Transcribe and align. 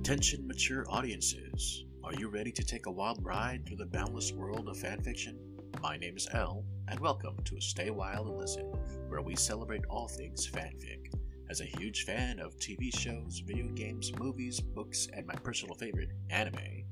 Attention 0.00 0.46
mature 0.46 0.86
audiences. 0.88 1.84
Are 2.02 2.14
you 2.14 2.28
ready 2.28 2.50
to 2.52 2.64
take 2.64 2.86
a 2.86 2.90
wild 2.90 3.22
ride 3.22 3.66
through 3.66 3.76
the 3.76 3.84
boundless 3.84 4.32
world 4.32 4.66
of 4.66 4.78
fanfiction? 4.78 5.36
My 5.82 5.98
name 5.98 6.16
is 6.16 6.26
L, 6.32 6.64
and 6.88 6.98
welcome 6.98 7.36
to 7.44 7.60
Stay 7.60 7.90
Wild 7.90 8.26
and 8.26 8.38
Listen, 8.38 8.64
where 9.08 9.20
we 9.20 9.36
celebrate 9.36 9.84
all 9.90 10.08
things 10.08 10.48
fanfic. 10.48 11.12
As 11.50 11.60
a 11.60 11.66
huge 11.78 12.04
fan 12.04 12.40
of 12.40 12.56
TV 12.56 12.90
shows, 12.98 13.42
video 13.46 13.66
games, 13.74 14.10
movies, 14.18 14.58
books, 14.58 15.06
and 15.12 15.26
my 15.26 15.34
personal 15.34 15.74
favorite, 15.74 16.12
anime, 16.30 16.86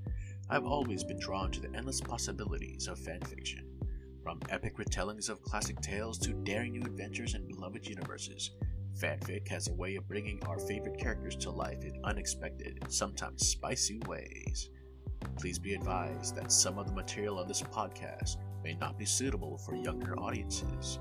I've 0.50 0.66
always 0.66 1.02
been 1.02 1.18
drawn 1.18 1.50
to 1.52 1.60
the 1.62 1.74
endless 1.74 2.02
possibilities 2.02 2.88
of 2.88 2.98
fanfiction. 2.98 3.64
From 4.22 4.38
epic 4.50 4.76
retellings 4.76 5.30
of 5.30 5.40
classic 5.40 5.80
tales 5.80 6.18
to 6.18 6.34
daring 6.34 6.72
new 6.72 6.82
adventures 6.82 7.34
in 7.34 7.48
beloved 7.48 7.86
universes, 7.86 8.50
fanfic 8.98 9.46
has 9.48 9.68
a 9.68 9.74
way 9.74 9.94
of 9.94 10.08
bringing 10.08 10.42
our 10.44 10.58
favorite 10.58 10.98
characters 10.98 11.36
to 11.36 11.50
life 11.50 11.84
in 11.84 12.00
unexpected 12.04 12.82
sometimes 12.88 13.46
spicy 13.46 14.00
ways. 14.06 14.70
Please 15.36 15.58
be 15.58 15.74
advised 15.74 16.34
that 16.34 16.50
some 16.50 16.78
of 16.78 16.86
the 16.86 16.92
material 16.92 17.38
on 17.38 17.46
this 17.46 17.62
podcast 17.62 18.36
may 18.64 18.74
not 18.74 18.98
be 18.98 19.04
suitable 19.04 19.58
for 19.58 19.76
younger 19.76 20.18
audiences. 20.18 20.98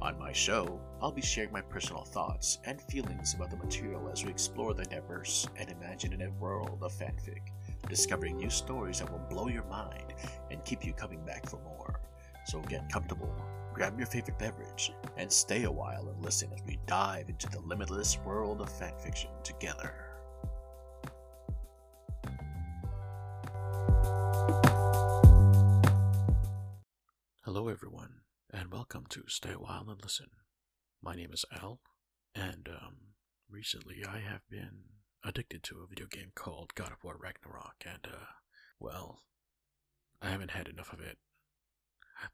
On 0.00 0.18
my 0.18 0.32
show, 0.32 0.80
I'll 1.02 1.12
be 1.12 1.20
sharing 1.20 1.52
my 1.52 1.60
personal 1.60 2.04
thoughts 2.04 2.58
and 2.64 2.80
feelings 2.80 3.34
about 3.34 3.50
the 3.50 3.56
material 3.58 4.08
as 4.10 4.24
we 4.24 4.30
explore 4.30 4.72
the 4.72 4.84
diverse 4.84 5.46
and 5.56 5.70
imaginative 5.70 6.40
world 6.40 6.78
of 6.80 6.92
fanfic, 6.92 7.42
discovering 7.86 8.38
new 8.38 8.48
stories 8.48 9.00
that 9.00 9.10
will 9.10 9.26
blow 9.28 9.48
your 9.48 9.64
mind 9.64 10.14
and 10.50 10.64
keep 10.64 10.86
you 10.86 10.94
coming 10.94 11.22
back 11.26 11.46
for 11.46 11.58
more. 11.58 12.00
So 12.46 12.60
get 12.62 12.90
comfortable, 12.90 13.34
grab 13.72 13.96
your 13.98 14.06
favorite 14.06 14.38
beverage, 14.38 14.92
and 15.16 15.30
stay 15.30 15.64
a 15.64 15.70
while 15.70 16.08
and 16.08 16.22
listen 16.22 16.50
as 16.52 16.60
we 16.66 16.78
dive 16.86 17.28
into 17.28 17.48
the 17.48 17.60
limitless 17.60 18.18
world 18.24 18.60
of 18.60 18.68
fanfiction 18.68 19.30
together. 19.42 19.94
Hello, 27.44 27.68
everyone, 27.68 28.20
and 28.52 28.72
welcome 28.72 29.06
to 29.08 29.22
Stay 29.26 29.52
a 29.52 29.58
While 29.58 29.86
and 29.88 30.02
Listen. 30.02 30.30
My 31.02 31.14
name 31.14 31.30
is 31.32 31.44
Al, 31.52 31.80
and 32.34 32.68
um, 32.68 32.96
recently 33.48 34.04
I 34.06 34.18
have 34.18 34.42
been 34.50 34.82
addicted 35.24 35.62
to 35.64 35.80
a 35.82 35.86
video 35.86 36.06
game 36.06 36.32
called 36.34 36.74
God 36.74 36.92
of 36.92 37.02
War 37.02 37.16
Ragnarok, 37.20 37.84
and 37.86 38.06
uh, 38.12 38.26
well, 38.78 39.20
I 40.20 40.30
haven't 40.30 40.50
had 40.50 40.68
enough 40.68 40.92
of 40.92 41.00
it. 41.00 41.18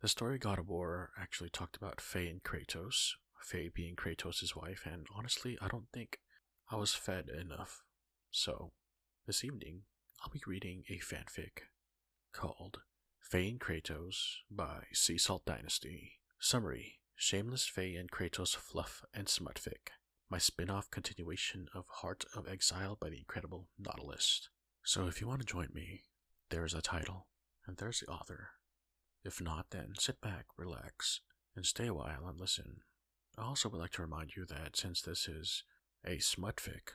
The 0.00 0.08
story 0.08 0.38
God 0.38 0.58
of 0.58 0.68
War 0.68 1.10
actually 1.18 1.50
talked 1.50 1.76
about 1.76 2.00
Faye 2.00 2.28
and 2.28 2.42
Kratos, 2.42 3.12
Faye 3.40 3.70
being 3.72 3.96
Kratos' 3.96 4.56
wife, 4.56 4.82
and 4.84 5.06
honestly, 5.14 5.56
I 5.60 5.68
don't 5.68 5.88
think 5.92 6.18
I 6.70 6.76
was 6.76 6.94
fed 6.94 7.28
enough. 7.28 7.82
So, 8.30 8.72
this 9.26 9.44
evening, 9.44 9.82
I'll 10.22 10.32
be 10.32 10.42
reading 10.46 10.84
a 10.88 10.98
fanfic 10.98 11.68
called 12.32 12.80
Faye 13.20 13.50
and 13.50 13.60
Kratos 13.60 14.16
by 14.50 14.84
Sea 14.92 15.18
Salt 15.18 15.44
Dynasty. 15.46 16.20
Summary 16.38 17.00
Shameless 17.14 17.66
Faye 17.66 17.96
and 17.96 18.10
Kratos 18.10 18.54
Fluff 18.54 19.02
and 19.14 19.26
Smutfic. 19.26 19.90
My 20.28 20.38
spin 20.38 20.68
off 20.68 20.90
continuation 20.90 21.68
of 21.74 21.86
Heart 21.88 22.26
of 22.36 22.46
Exile 22.46 22.98
by 23.00 23.08
the 23.08 23.18
incredible 23.18 23.68
Nautilus. 23.78 24.48
So 24.84 25.06
if 25.06 25.20
you 25.20 25.26
want 25.26 25.40
to 25.40 25.46
join 25.46 25.68
me, 25.72 26.02
there's 26.50 26.74
a 26.74 26.82
title, 26.82 27.28
and 27.66 27.78
there's 27.78 28.00
the 28.00 28.06
author. 28.06 28.50
If 29.26 29.40
not, 29.40 29.70
then 29.70 29.94
sit 29.98 30.20
back, 30.20 30.46
relax, 30.56 31.20
and 31.56 31.66
stay 31.66 31.88
a 31.88 31.94
while 31.94 32.28
and 32.28 32.38
listen. 32.38 32.82
I 33.36 33.42
also 33.42 33.68
would 33.68 33.80
like 33.80 33.90
to 33.92 34.02
remind 34.02 34.36
you 34.36 34.44
that 34.46 34.76
since 34.76 35.02
this 35.02 35.26
is 35.26 35.64
a 36.06 36.18
smutfic, 36.18 36.92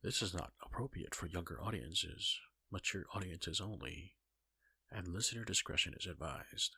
this 0.00 0.22
is 0.22 0.32
not 0.32 0.52
appropriate 0.64 1.12
for 1.12 1.26
younger 1.26 1.60
audiences, 1.60 2.38
mature 2.70 3.04
audiences 3.12 3.60
only 3.60 4.12
and 4.92 5.08
listener 5.08 5.42
discretion 5.42 5.94
is 5.98 6.06
advised. 6.06 6.76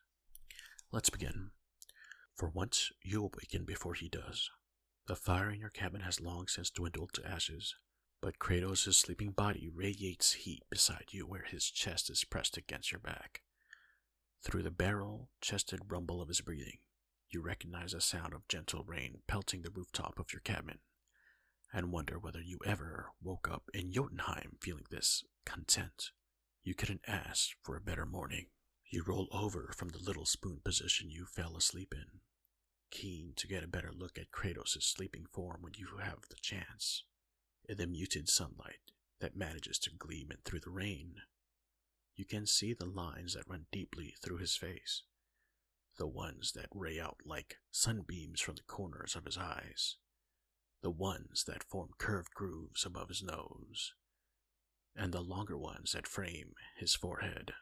Let's 0.91 1.11
begin. 1.11 1.51
For 2.35 2.49
once, 2.49 2.91
you 3.03 3.21
awaken 3.21 3.67
before 3.67 3.93
he 3.93 4.09
does. 4.09 4.49
The 5.07 5.17
fire 5.17 5.51
in 5.51 5.61
your 5.61 5.69
cabin 5.69 6.01
has 6.01 6.19
long 6.19 6.49
since 6.49 6.71
dwindled 6.71 7.13
to 7.15 7.29
ashes, 7.29 7.75
but 8.23 8.39
Kratos' 8.39 8.95
sleeping 8.95 9.33
body 9.33 9.69
radiates 9.71 10.33
heat 10.33 10.63
beside 10.71 11.09
you 11.11 11.27
where 11.27 11.45
his 11.45 11.71
chest 11.71 12.09
is 12.09 12.25
pressed 12.25 12.57
against 12.57 12.91
your 12.91 13.01
back. 13.01 13.43
Through 14.43 14.63
the 14.63 14.71
barrel 14.71 15.31
chested 15.41 15.81
rumble 15.89 16.23
of 16.23 16.29
his 16.29 16.41
breathing, 16.41 16.79
you 17.29 17.43
recognize 17.43 17.93
a 17.93 18.01
sound 18.01 18.33
of 18.33 18.49
gentle 18.49 18.85
rain 18.85 19.23
pelting 19.27 19.63
the 19.63 19.71
rooftop 19.71 20.19
of 20.19 20.33
your 20.33 20.41
cabin, 20.41 20.79
and 21.73 21.93
wonder 21.93 22.19
whether 22.19 22.41
you 22.41 22.59
ever 22.65 23.11
woke 23.21 23.49
up 23.51 23.69
in 23.75 23.93
Jotunheim 23.93 24.57
feeling 24.61 24.87
this 24.91 25.25
content. 25.45 26.13
You 26.63 26.75
couldn't 26.75 27.03
ask 27.07 27.51
for 27.63 27.77
a 27.77 27.81
better 27.81 28.07
morning. 28.07 28.47
You 28.91 29.03
roll 29.03 29.29
over 29.33 29.75
from 29.77 29.91
the 29.91 29.99
little 29.99 30.25
spoon 30.25 30.61
position 30.65 31.11
you 31.11 31.27
fell 31.27 31.57
asleep 31.57 31.93
in, 31.93 32.21
keen 32.91 33.35
to 33.37 33.47
get 33.47 33.63
a 33.65 33.69
better 33.69 33.93
look 33.93 34.19
at 34.19 34.31
Kratos' 34.31 34.83
sleeping 34.83 35.27
form 35.31 35.61
when 35.61 35.75
you 35.77 35.99
have 36.01 36.21
the 36.31 36.37
chance. 36.41 37.05
In 37.69 37.77
the 37.77 37.87
muted 37.87 38.31
sunlight 38.31 38.93
that 39.21 39.37
manages 39.37 39.79
to 39.81 39.91
gleam 39.91 40.31
in 40.31 40.39
through 40.45 40.61
the 40.61 40.71
rain, 40.71 41.17
you 42.19 42.25
can 42.25 42.47
see 42.47 42.75
the 42.75 42.85
lines 42.85 43.35
that 43.35 43.49
run 43.49 43.67
deeply 43.71 44.15
through 44.21 44.39
his 44.39 44.57
face, 44.57 45.05
the 45.99 46.09
ones 46.09 46.53
that 46.53 46.67
ray 46.75 46.99
out 46.99 47.19
like 47.25 47.59
sunbeams 47.71 48.41
from 48.41 48.57
the 48.57 48.63
corners 48.63 49.15
of 49.15 49.25
his 49.25 49.39
eyes, 49.39 49.97
the 50.83 50.91
ones 50.91 51.45
that 51.47 51.63
form 51.63 51.91
curved 51.97 52.35
grooves 52.35 52.85
above 52.85 53.09
his 53.09 53.23
nose 53.23 53.93
and 54.97 55.13
the 55.13 55.21
longer 55.21 55.57
ones 55.57 55.93
that 55.93 56.09
frame 56.09 56.55
his 56.77 56.97
forehead. 56.97 57.53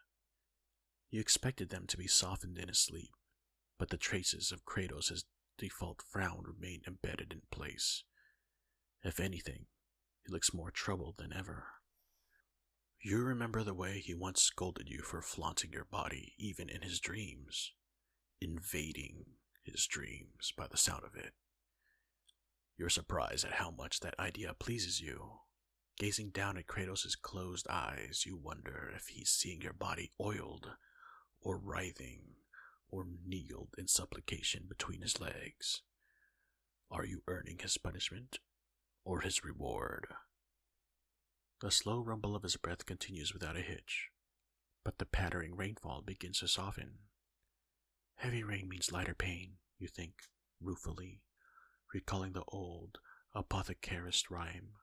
You 1.10 1.20
expected 1.20 1.68
them 1.68 1.86
to 1.88 1.98
be 1.98 2.06
softened 2.06 2.56
in 2.56 2.68
his 2.68 2.80
sleep, 2.80 3.10
but 3.78 3.90
the 3.90 3.98
traces 3.98 4.52
of 4.52 4.64
Kratos' 4.64 5.24
default 5.58 6.00
frown 6.10 6.44
remain 6.46 6.80
embedded 6.86 7.32
in 7.34 7.42
place. 7.50 8.04
If 9.02 9.20
anything, 9.20 9.66
he 10.24 10.32
looks 10.32 10.54
more 10.54 10.70
troubled 10.70 11.18
than 11.18 11.34
ever. 11.34 11.66
You 13.00 13.22
remember 13.22 13.62
the 13.62 13.74
way 13.74 14.00
he 14.00 14.14
once 14.14 14.42
scolded 14.42 14.88
you 14.88 15.02
for 15.02 15.22
flaunting 15.22 15.72
your 15.72 15.84
body 15.84 16.34
even 16.38 16.68
in 16.68 16.82
his 16.82 16.98
dreams, 16.98 17.72
invading 18.40 19.24
his 19.62 19.86
dreams 19.86 20.52
by 20.56 20.66
the 20.66 20.76
sound 20.76 21.04
of 21.04 21.14
it. 21.14 21.32
You're 22.76 22.90
surprised 22.90 23.44
at 23.44 23.54
how 23.54 23.70
much 23.70 24.00
that 24.00 24.18
idea 24.18 24.54
pleases 24.54 25.00
you, 25.00 25.40
Gazing 25.98 26.30
down 26.30 26.58
at 26.58 26.66
Kratos' 26.66 27.16
closed 27.20 27.66
eyes, 27.70 28.24
you 28.26 28.36
wonder 28.36 28.92
if 28.94 29.06
he's 29.06 29.30
seeing 29.30 29.62
your 29.62 29.72
body 29.72 30.12
oiled, 30.20 30.72
or 31.40 31.56
writhing, 31.56 32.36
or 32.90 33.06
kneeled 33.24 33.74
in 33.78 33.88
supplication 33.88 34.66
between 34.68 35.00
his 35.00 35.18
legs. 35.20 35.80
Are 36.90 37.06
you 37.06 37.22
earning 37.26 37.60
his 37.60 37.78
punishment, 37.78 38.40
or 39.04 39.22
his 39.22 39.42
reward? 39.42 40.08
The 41.60 41.70
slow 41.70 42.00
rumble 42.00 42.36
of 42.36 42.42
his 42.42 42.56
breath 42.56 42.86
continues 42.86 43.32
without 43.32 43.56
a 43.56 43.62
hitch, 43.62 44.10
but 44.84 44.98
the 44.98 45.06
pattering 45.06 45.56
rainfall 45.56 46.02
begins 46.02 46.40
to 46.40 46.48
soften. 46.48 46.98
Heavy 48.16 48.42
rain 48.42 48.68
means 48.68 48.92
lighter 48.92 49.14
pain, 49.14 49.58
you 49.78 49.88
think, 49.88 50.14
ruefully, 50.60 51.22
recalling 51.92 52.32
the 52.32 52.44
old 52.48 52.98
apothecarist 53.34 54.30
rhyme 54.30 54.74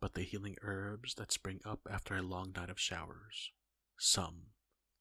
but 0.00 0.14
the 0.14 0.22
healing 0.22 0.56
herbs 0.62 1.14
that 1.14 1.30
spring 1.30 1.60
up 1.64 1.80
after 1.90 2.16
a 2.16 2.22
long 2.22 2.52
night 2.56 2.70
of 2.70 2.80
showers. 2.80 3.52
Some, 3.98 4.46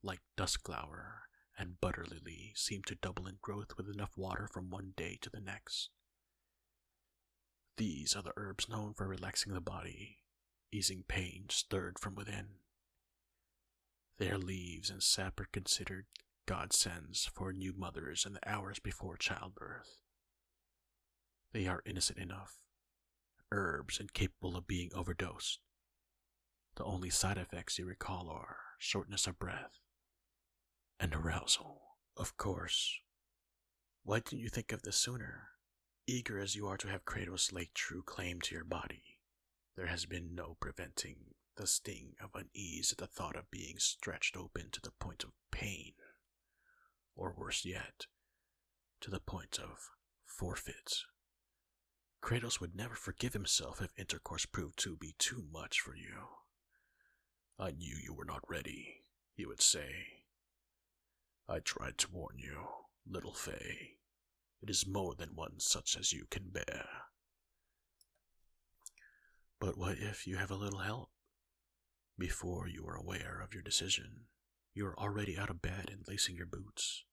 like 0.03 0.19
duskflower 0.37 1.21
and 1.57 1.79
butter 1.79 2.05
lily, 2.05 2.51
seem 2.55 2.83
to 2.83 2.95
double 2.95 3.25
in 3.25 3.37
growth 3.41 3.77
with 3.77 3.89
enough 3.89 4.17
water 4.17 4.47
from 4.51 4.69
one 4.69 4.93
day 4.97 5.17
to 5.21 5.29
the 5.29 5.39
next. 5.39 5.89
These 7.77 8.13
are 8.13 8.21
the 8.21 8.33
herbs 8.35 8.67
known 8.67 8.93
for 8.93 9.07
relaxing 9.07 9.53
the 9.53 9.61
body, 9.61 10.17
easing 10.71 11.03
pain 11.07 11.45
stirred 11.49 11.99
from 11.99 12.15
within. 12.15 12.47
Their 14.17 14.37
leaves 14.37 14.89
and 14.89 15.01
sap 15.01 15.39
are 15.39 15.47
considered 15.51 16.05
godsends 16.45 17.25
for 17.25 17.53
new 17.53 17.73
mothers 17.73 18.25
in 18.25 18.33
the 18.33 18.49
hours 18.49 18.79
before 18.79 19.17
childbirth. 19.17 19.97
They 21.53 21.67
are 21.67 21.81
innocent 21.85 22.19
enough 22.19 22.57
herbs 23.51 23.99
incapable 23.99 24.55
of 24.55 24.67
being 24.67 24.91
overdosed. 24.93 25.59
The 26.75 26.83
only 26.83 27.09
side 27.09 27.37
effects 27.37 27.79
you 27.79 27.85
recall 27.85 28.29
are 28.29 28.57
shortness 28.77 29.27
of 29.27 29.39
breath 29.39 29.79
and 30.99 31.13
arousal, 31.13 31.81
of 32.15 32.37
course. 32.37 32.99
Why 34.03 34.19
didn't 34.19 34.39
you 34.39 34.49
think 34.49 34.71
of 34.71 34.83
this 34.83 34.97
sooner? 34.97 35.49
Eager 36.07 36.39
as 36.39 36.55
you 36.55 36.67
are 36.67 36.77
to 36.77 36.87
have 36.87 37.05
Kratos 37.05 37.53
lay 37.53 37.69
true 37.73 38.01
claim 38.03 38.41
to 38.41 38.55
your 38.55 38.63
body, 38.63 39.18
there 39.79 39.87
has 39.87 40.05
been 40.05 40.35
no 40.35 40.57
preventing 40.59 41.15
the 41.55 41.65
sting 41.65 42.13
of 42.21 42.31
unease 42.35 42.91
at 42.91 42.97
the 42.97 43.07
thought 43.07 43.37
of 43.37 43.49
being 43.49 43.75
stretched 43.77 44.35
open 44.35 44.69
to 44.69 44.81
the 44.81 44.91
point 44.99 45.23
of 45.23 45.31
pain, 45.51 45.93
or 47.15 47.33
worse 47.37 47.63
yet, 47.63 48.05
to 48.99 49.09
the 49.09 49.21
point 49.21 49.57
of 49.57 49.89
forfeit. 50.25 50.95
Kratos 52.21 52.59
would 52.59 52.75
never 52.75 52.95
forgive 52.95 53.31
himself 53.31 53.81
if 53.81 53.97
intercourse 53.97 54.45
proved 54.45 54.77
to 54.79 54.97
be 54.97 55.15
too 55.17 55.45
much 55.49 55.79
for 55.79 55.95
you. 55.95 56.27
I 57.57 57.71
knew 57.71 57.95
you 58.03 58.13
were 58.13 58.25
not 58.25 58.43
ready, 58.49 59.05
he 59.33 59.45
would 59.45 59.61
say. 59.61 59.91
I 61.47 61.59
tried 61.59 61.97
to 61.99 62.11
warn 62.11 62.35
you, 62.37 62.67
little 63.09 63.33
Faye. 63.33 63.91
It 64.61 64.69
is 64.69 64.85
more 64.85 65.15
than 65.15 65.35
one 65.37 65.61
such 65.61 65.95
as 65.97 66.11
you 66.11 66.25
can 66.29 66.49
bear. 66.49 66.85
But 69.59 69.77
what 69.77 69.97
if 69.97 70.25
you 70.25 70.37
have 70.37 70.51
a 70.51 70.55
little 70.55 70.79
help? 70.79 71.09
Before 72.17 72.67
you 72.67 72.85
are 72.87 72.95
aware 72.95 73.41
of 73.41 73.53
your 73.53 73.63
decision, 73.63 74.25
you 74.73 74.85
are 74.85 74.97
already 74.97 75.37
out 75.37 75.49
of 75.49 75.61
bed 75.61 75.89
and 75.91 76.07
lacing 76.07 76.37
your 76.37 76.45
boots. 76.45 77.03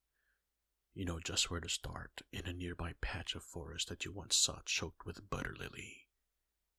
You 0.95 1.05
know 1.05 1.19
just 1.19 1.51
where 1.51 1.61
to 1.61 1.69
start 1.69 2.23
in 2.33 2.47
a 2.47 2.53
nearby 2.53 2.95
patch 3.01 3.35
of 3.35 3.43
forest 3.43 3.89
that 3.89 4.05
you 4.05 4.13
once 4.13 4.37
saw 4.37 4.61
choked 4.65 5.05
with 5.05 5.29
butter 5.29 5.55
lily. 5.59 6.07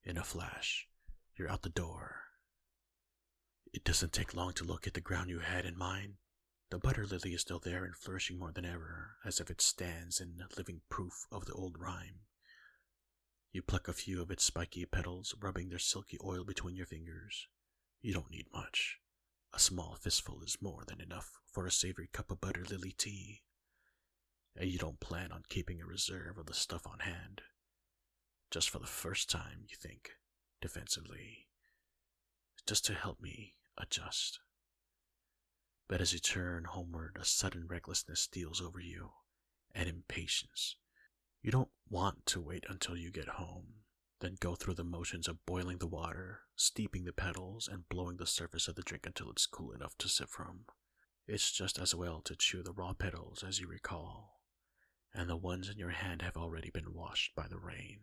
In 0.03 0.17
a 0.17 0.23
flash, 0.23 0.87
you're 1.35 1.49
out 1.49 1.63
the 1.63 1.69
door. 1.69 2.21
It 3.73 3.83
doesn't 3.83 4.13
take 4.13 4.33
long 4.33 4.53
to 4.53 4.63
look 4.63 4.87
at 4.87 4.93
the 4.93 5.01
ground 5.01 5.29
you 5.29 5.39
had 5.39 5.65
in 5.65 5.77
mind. 5.77 6.13
The 6.69 6.79
butter 6.79 7.05
lily 7.05 7.33
is 7.33 7.41
still 7.41 7.59
there 7.59 7.83
and 7.83 7.95
flourishing 7.95 8.39
more 8.39 8.51
than 8.51 8.65
ever, 8.65 9.17
as 9.25 9.39
if 9.39 9.49
it 9.49 9.61
stands 9.61 10.19
in 10.21 10.41
living 10.57 10.81
proof 10.89 11.27
of 11.31 11.45
the 11.45 11.53
old 11.53 11.77
rhyme. 11.77 12.21
You 13.51 13.61
pluck 13.61 13.87
a 13.87 13.93
few 13.93 14.21
of 14.21 14.29
its 14.29 14.43
spiky 14.43 14.85
petals, 14.85 15.33
rubbing 15.39 15.69
their 15.69 15.79
silky 15.79 16.17
oil 16.23 16.43
between 16.43 16.75
your 16.75 16.85
fingers. 16.85 17.47
You 18.01 18.13
don't 18.13 18.31
need 18.31 18.47
much. 18.53 18.99
A 19.53 19.59
small 19.59 19.95
fistful 19.95 20.43
is 20.43 20.61
more 20.61 20.83
than 20.85 21.01
enough 21.01 21.39
for 21.51 21.65
a 21.65 21.71
savory 21.71 22.07
cup 22.11 22.29
of 22.29 22.41
butter 22.41 22.65
lily 22.69 22.91
tea. 22.91 23.41
And 24.55 24.69
you 24.69 24.77
don't 24.77 24.99
plan 24.99 25.31
on 25.31 25.43
keeping 25.49 25.81
a 25.81 25.85
reserve 25.85 26.37
of 26.37 26.45
the 26.45 26.53
stuff 26.53 26.85
on 26.85 26.99
hand. 26.99 27.41
Just 28.51 28.69
for 28.69 28.79
the 28.79 28.87
first 28.87 29.29
time, 29.29 29.65
you 29.67 29.75
think, 29.75 30.11
defensively. 30.61 31.47
Just 32.67 32.85
to 32.85 32.93
help 32.93 33.21
me 33.21 33.55
adjust. 33.77 34.39
But 35.87 36.01
as 36.01 36.13
you 36.13 36.19
turn 36.19 36.65
homeward, 36.65 37.17
a 37.19 37.25
sudden 37.25 37.67
recklessness 37.67 38.21
steals 38.21 38.61
over 38.61 38.79
you, 38.79 39.11
and 39.73 39.87
impatience. 39.87 40.75
You 41.43 41.51
don't 41.51 41.69
want 41.89 42.25
to 42.27 42.41
wait 42.41 42.65
until 42.67 42.97
you 42.97 43.11
get 43.11 43.27
home, 43.27 43.83
then 44.19 44.35
go 44.39 44.55
through 44.55 44.73
the 44.73 44.83
motions 44.83 45.27
of 45.27 45.45
boiling 45.45 45.77
the 45.77 45.87
water, 45.87 46.41
steeping 46.55 47.05
the 47.05 47.13
petals, 47.13 47.69
and 47.71 47.87
blowing 47.87 48.17
the 48.17 48.25
surface 48.25 48.67
of 48.67 48.75
the 48.75 48.81
drink 48.81 49.05
until 49.05 49.29
it's 49.29 49.45
cool 49.45 49.71
enough 49.71 49.97
to 49.99 50.09
sip 50.09 50.29
from. 50.29 50.65
It's 51.27 51.51
just 51.51 51.77
as 51.77 51.93
well 51.93 52.21
to 52.21 52.35
chew 52.35 52.63
the 52.63 52.73
raw 52.73 52.93
petals 52.93 53.43
as 53.47 53.59
you 53.59 53.67
recall, 53.67 54.41
and 55.13 55.29
the 55.29 55.37
ones 55.37 55.69
in 55.69 55.77
your 55.77 55.91
hand 55.91 56.21
have 56.21 56.37
already 56.37 56.71
been 56.71 56.93
washed 56.93 57.35
by 57.35 57.47
the 57.47 57.59
rain. 57.59 57.99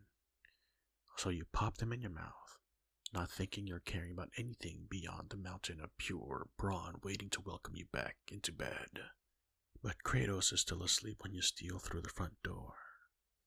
So 1.16 1.30
you 1.30 1.44
pop 1.52 1.78
them 1.78 1.92
in 1.92 2.00
your 2.00 2.10
mouth, 2.10 2.58
not 3.12 3.30
thinking 3.30 3.66
you're 3.66 3.80
caring 3.80 4.12
about 4.12 4.30
anything 4.38 4.86
beyond 4.88 5.30
the 5.30 5.36
mountain 5.36 5.80
of 5.80 5.96
pure 5.98 6.46
brawn 6.56 7.00
waiting 7.02 7.30
to 7.30 7.40
welcome 7.40 7.76
you 7.76 7.86
back 7.92 8.16
into 8.30 8.52
bed. 8.52 9.00
But 9.82 10.02
Kratos 10.04 10.52
is 10.52 10.60
still 10.60 10.82
asleep 10.82 11.18
when 11.22 11.32
you 11.32 11.42
steal 11.42 11.78
through 11.78 12.02
the 12.02 12.08
front 12.08 12.34
door. 12.42 12.74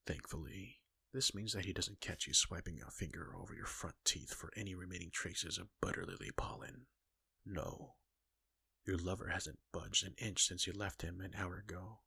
Thankfully, 0.07 0.79
this 1.13 1.35
means 1.35 1.51
that 1.51 1.65
he 1.65 1.73
doesn't 1.73 1.99
catch 1.99 2.27
you 2.27 2.33
swiping 2.33 2.79
a 2.81 2.89
finger 2.89 3.33
over 3.35 3.53
your 3.53 3.65
front 3.65 3.95
teeth 4.05 4.33
for 4.33 4.53
any 4.55 4.73
remaining 4.73 5.09
traces 5.11 5.57
of 5.57 5.67
butter 5.81 6.05
lily 6.05 6.31
pollen. 6.35 6.85
No, 7.45 7.95
your 8.85 8.97
lover 8.97 9.27
hasn't 9.27 9.59
budged 9.73 10.05
an 10.05 10.15
inch 10.17 10.45
since 10.45 10.65
you 10.65 10.71
left 10.71 11.01
him 11.01 11.19
an 11.19 11.33
hour 11.37 11.57
ago. 11.57 11.99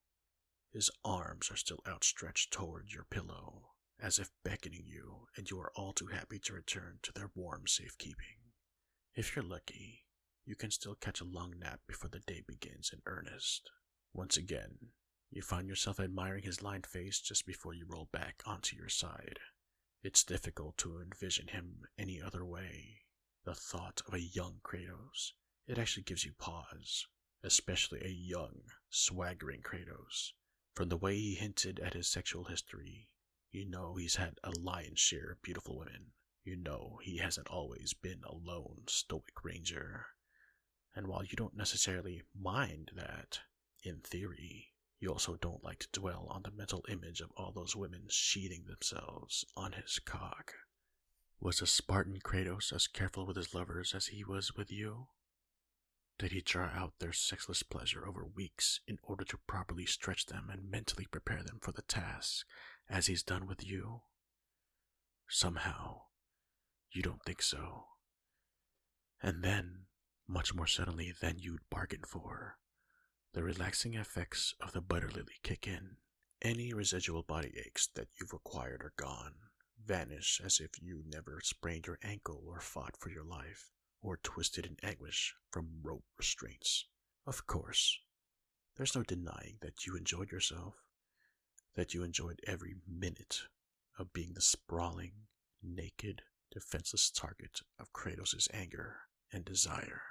His 0.73 0.91
arms 1.05 1.51
are 1.51 1.57
still 1.57 1.83
outstretched 1.87 2.53
toward 2.53 2.91
your 2.91 3.05
pillow, 3.05 3.73
as 4.01 4.19
if 4.19 4.31
beckoning 4.43 4.87
you, 4.87 5.27
and 5.37 5.51
you 5.51 5.61
are 5.61 5.73
all 5.77 5.93
too 5.93 6.07
happy 6.07 6.39
to 6.39 6.55
return 6.55 7.01
to 7.03 7.13
their 7.13 7.31
warm 7.35 7.67
safekeeping. 7.67 8.39
If 9.15 9.37
you're 9.37 9.45
lucky, 9.45 10.07
you 10.47 10.57
can 10.57 10.71
still 10.71 10.95
catch 10.95 11.21
a 11.21 11.25
long 11.25 11.59
nap 11.59 11.81
before 11.87 12.09
the 12.09 12.21
day 12.21 12.43
begins 12.47 12.93
in 12.95 13.03
earnest. 13.05 13.69
Once 14.15 14.39
again, 14.39 14.93
you 15.33 15.43
find 15.43 15.69
yourself 15.69 16.01
admiring 16.01 16.43
his 16.43 16.61
lined 16.61 16.87
face 16.87 17.21
just 17.21 17.47
before 17.47 17.73
you 17.73 17.87
roll 17.87 18.09
back 18.13 18.43
onto 18.45 18.77
your 18.77 18.89
side. 18.89 19.39
It's 20.03 20.25
difficult 20.25 20.77
to 20.79 21.01
envision 21.01 21.49
him 21.49 21.83
any 21.97 22.21
other 22.21 22.45
way. 22.45 23.03
The 23.45 23.55
thought 23.55 24.03
of 24.09 24.15
a 24.15 24.21
young 24.21 24.61
Kratos, 24.65 25.33
it 25.67 25.79
actually 25.79 26.03
gives 26.03 26.25
you 26.25 26.33
pause, 26.33 27.07
especially 27.45 28.01
a 28.05 28.09
young, 28.09 28.63
swaggering 28.89 29.63
Kratos. 29.63 30.33
From 30.75 30.89
the 30.89 30.97
way 30.97 31.17
he 31.17 31.35
hinted 31.37 31.79
at 31.79 31.95
his 31.95 32.09
sexual 32.09 32.45
history, 32.45 33.09
you 33.53 33.65
know 33.69 33.97
he's 33.97 34.17
had 34.17 34.39
a 34.43 34.51
lion's 34.51 35.01
share 35.01 35.31
of 35.31 35.43
beautiful 35.43 35.79
women. 35.79 36.13
You 36.43 36.57
know 36.57 36.99
he 37.03 37.19
hasn't 37.19 37.49
always 37.49 37.95
been 37.95 38.23
a 38.25 38.35
lone, 38.35 38.83
stoic 38.89 39.45
ranger. 39.45 40.07
And 40.95 41.07
while 41.07 41.23
you 41.23 41.37
don't 41.37 41.57
necessarily 41.57 42.23
mind 42.35 42.91
that, 42.97 43.41
in 43.85 44.01
theory, 44.01 44.73
you 45.01 45.11
also 45.11 45.37
don't 45.37 45.65
like 45.65 45.79
to 45.79 45.89
dwell 45.93 46.27
on 46.31 46.43
the 46.43 46.51
mental 46.51 46.85
image 46.89 47.21
of 47.23 47.31
all 47.37 47.53
those 47.53 47.75
women 47.75 48.03
sheathing 48.09 48.65
themselves 48.67 49.45
on 49.57 49.73
his 49.73 49.99
cock. 49.99 50.53
Was 51.41 51.63
a 51.63 51.67
Spartan 51.67 52.19
Kratos 52.23 52.71
as 52.71 52.87
careful 52.87 53.27
with 53.27 53.37
his 53.37 53.55
lovers 53.55 53.95
as 53.95 54.09
he 54.09 54.23
was 54.23 54.55
with 54.55 54.71
you? 54.71 55.07
Did 56.19 56.33
he 56.33 56.43
draw 56.43 56.67
out 56.67 56.93
their 56.99 57.15
sexless 57.15 57.63
pleasure 57.63 58.07
over 58.07 58.27
weeks 58.27 58.81
in 58.87 58.99
order 59.03 59.25
to 59.25 59.39
properly 59.47 59.87
stretch 59.87 60.27
them 60.27 60.49
and 60.53 60.71
mentally 60.71 61.07
prepare 61.11 61.43
them 61.43 61.61
for 61.63 61.73
the 61.73 61.81
task, 61.81 62.45
as 62.91 63.07
he's 63.07 63.23
done 63.23 63.47
with 63.47 63.67
you? 63.67 64.03
Somehow, 65.31 66.03
you 66.93 67.01
don't 67.01 67.25
think 67.25 67.41
so. 67.41 67.87
And 69.23 69.43
then, 69.43 69.87
much 70.29 70.55
more 70.55 70.67
suddenly 70.67 71.15
than 71.23 71.39
you'd 71.39 71.71
bargained 71.71 72.07
for, 72.07 72.59
the 73.33 73.43
relaxing 73.43 73.95
effects 73.95 74.55
of 74.61 74.73
the 74.73 74.81
butter 74.81 75.09
lily 75.09 75.39
kick 75.43 75.67
in. 75.67 75.97
Any 76.43 76.73
residual 76.73 77.23
body 77.23 77.53
aches 77.65 77.89
that 77.95 78.09
you've 78.19 78.33
acquired 78.33 78.83
are 78.83 78.93
gone, 78.97 79.35
vanish 79.85 80.41
as 80.45 80.59
if 80.59 80.71
you 80.81 81.03
never 81.07 81.41
sprained 81.43 81.87
your 81.87 81.99
ankle 82.03 82.43
or 82.47 82.61
fought 82.61 82.97
for 82.99 83.11
your 83.11 83.25
life, 83.25 83.71
or 84.03 84.17
twisted 84.17 84.67
in 84.67 84.77
anguish 84.83 85.35
from 85.51 85.81
rope 85.83 86.05
restraints. 86.19 86.87
Of 87.27 87.47
course, 87.47 87.99
there's 88.77 88.97
no 88.97 89.03
denying 89.03 89.59
that 89.61 89.87
you 89.87 89.97
enjoyed 89.97 90.33
yourself, 90.33 90.75
that 91.77 91.95
you 91.95 92.03
enjoyed 92.03 92.41
every 92.47 92.75
minute 92.89 93.43
of 93.99 94.13
being 94.13 94.33
the 94.35 94.41
sprawling, 94.41 95.13
naked, 95.63 96.23
defenseless 96.51 97.11
target 97.11 97.61
of 97.79 97.93
Kratos' 97.93 98.49
anger 98.53 98.97
and 99.33 99.45
desire. 99.45 100.03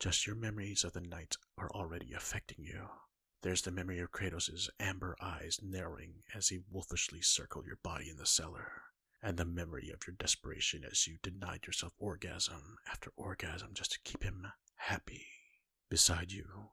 Just 0.00 0.26
your 0.26 0.34
memories 0.34 0.82
of 0.82 0.94
the 0.94 1.02
night 1.02 1.36
are 1.58 1.70
already 1.72 2.14
affecting 2.14 2.64
you. 2.64 2.88
There's 3.42 3.60
the 3.60 3.70
memory 3.70 4.00
of 4.00 4.10
Kratos' 4.10 4.70
amber 4.80 5.14
eyes 5.20 5.60
narrowing 5.62 6.22
as 6.34 6.48
he 6.48 6.60
wolfishly 6.70 7.20
circled 7.20 7.66
your 7.66 7.78
body 7.82 8.08
in 8.08 8.16
the 8.16 8.24
cellar, 8.24 8.82
and 9.22 9.36
the 9.36 9.44
memory 9.44 9.90
of 9.90 10.06
your 10.06 10.16
desperation 10.18 10.84
as 10.90 11.06
you 11.06 11.18
denied 11.22 11.66
yourself 11.66 11.92
orgasm 11.98 12.78
after 12.90 13.12
orgasm 13.14 13.74
just 13.74 13.92
to 13.92 14.00
keep 14.02 14.22
him 14.22 14.46
happy. 14.76 15.26
Beside 15.90 16.32
you, 16.32 16.70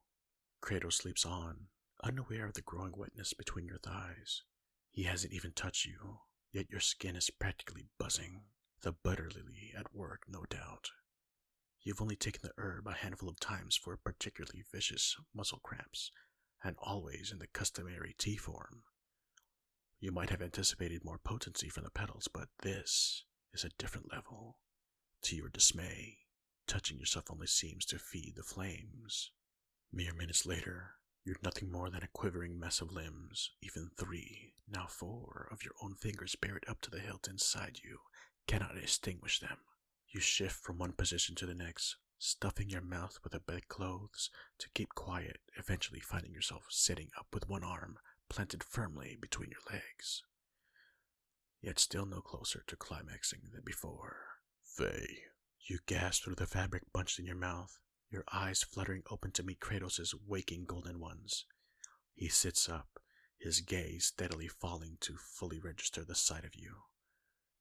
Kratos 0.62 0.93
sleeps 0.93 1.25
on, 1.25 1.67
unaware 2.01 2.46
of 2.46 2.53
the 2.53 2.62
growing 2.62 2.93
wetness 2.96 3.34
between 3.34 3.65
your 3.65 3.79
thighs. 3.79 4.43
He 4.89 5.03
hasn't 5.03 5.34
even 5.34 5.51
touched 5.51 5.86
you, 5.86 6.19
yet 6.53 6.69
your 6.69 6.79
skin 6.79 7.17
is 7.17 7.29
practically 7.29 7.88
buzzing. 8.00 8.43
The 8.84 8.93
butter 8.93 9.29
lily 9.36 9.74
at 9.77 9.93
work, 9.93 10.22
no 10.29 10.46
doubt. 10.50 10.91
You've 11.88 12.01
only 12.01 12.17
taken 12.17 12.41
the 12.44 12.51
herb 12.62 12.86
a 12.86 12.91
handful 12.91 13.29
of 13.29 13.39
times 13.39 13.77
for 13.77 13.96
particularly 13.96 14.62
vicious 14.74 15.15
muscle 15.34 15.62
cramps, 15.63 16.12
and 16.62 16.75
always 16.79 17.32
in 17.32 17.39
the 17.39 17.48
customary 17.48 18.13
tea 18.17 18.36
form. 18.36 18.84
You 20.01 20.12
might 20.12 20.29
have 20.29 20.41
anticipated 20.41 21.06
more 21.06 21.17
potency 21.17 21.70
from 21.70 21.86
the 21.86 21.89
petals, 21.89 22.27
but 22.27 22.50
this 22.62 23.24
is 23.53 23.63
a 23.63 23.70
different 23.77 24.12
level. 24.12 24.60
To 25.22 25.38
your 25.38 25.48
dismay, 25.48 26.17
touching 26.67 27.00
yourself 27.00 27.32
only 27.32 27.48
seems 27.48 27.86
to 27.86 28.00
feed 28.00 28.34
the 28.36 28.44
flames. 28.44 29.32
Mere 29.89 30.13
minutes 30.13 30.46
later, 30.46 30.96
you're 31.24 31.38
nothing 31.41 31.72
more 31.72 31.89
than 31.89 32.03
a 32.03 32.10
quivering 32.12 32.60
mess 32.60 32.82
of 32.82 32.91
limbs, 32.91 33.51
even 33.62 33.91
three, 33.98 34.56
now 34.70 34.88
four, 34.89 35.48
of 35.53 35.63
your 35.63 35.75
own 35.82 35.96
fingers 35.96 36.36
buried 36.36 36.65
up 36.67 36.82
to 36.82 36.91
the 36.91 37.00
hilt 37.00 37.29
inside 37.29 37.79
you 37.82 38.00
cannot 38.46 38.75
extinguish 38.75 39.39
them. 39.39 39.60
You 40.10 40.22
shift 40.22 40.56
from 40.56 40.78
one 40.78 40.94
position 40.94 41.36
to 41.36 41.46
the 41.46 41.54
next, 41.54 41.98
stuffing 42.18 42.70
your 42.70 42.82
mouth 42.82 43.20
with 43.24 43.34
the 43.34 43.40
bedclothes 43.40 44.30
to 44.60 44.70
keep 44.74 44.96
quiet, 44.96 45.42
eventually 45.58 46.00
finding 46.00 46.34
yourself 46.34 46.66
sitting 46.70 47.10
up 47.20 47.28
with 47.34 47.50
one 47.50 47.64
arm 47.64 48.00
planted 48.30 48.64
firmly 48.64 49.18
between 49.20 49.50
your 49.52 49.62
legs. 49.72 50.24
Yet 51.62 51.80
still 51.80 52.06
no 52.06 52.22
closer 52.22 52.64
to 52.68 52.76
climaxing 52.76 53.42
than 53.54 53.64
before. 53.66 54.18
Faye, 54.64 55.24
you 55.60 55.80
gasp 55.86 56.24
through 56.24 56.36
the 56.36 56.46
fabric 56.48 56.84
bunched 56.94 57.20
in 57.20 57.26
your 57.26 57.36
mouth, 57.36 57.80
your 58.10 58.24
eyes 58.32 58.64
fluttering 58.64 59.04
open 59.12 59.32
to 59.32 59.44
meet 59.44 59.60
Kratos' 59.60 60.14
waking 60.26 60.66
golden 60.66 61.00
ones. 61.00 61.46
He 62.16 62.30
sits 62.30 62.70
up, 62.70 63.00
his 63.38 63.62
gaze 63.62 64.06
steadily 64.06 64.48
falling 64.48 64.98
to 65.02 65.18
fully 65.18 65.60
register 65.60 66.04
the 66.04 66.16
sight 66.16 66.46
of 66.46 66.56
you. 66.56 66.84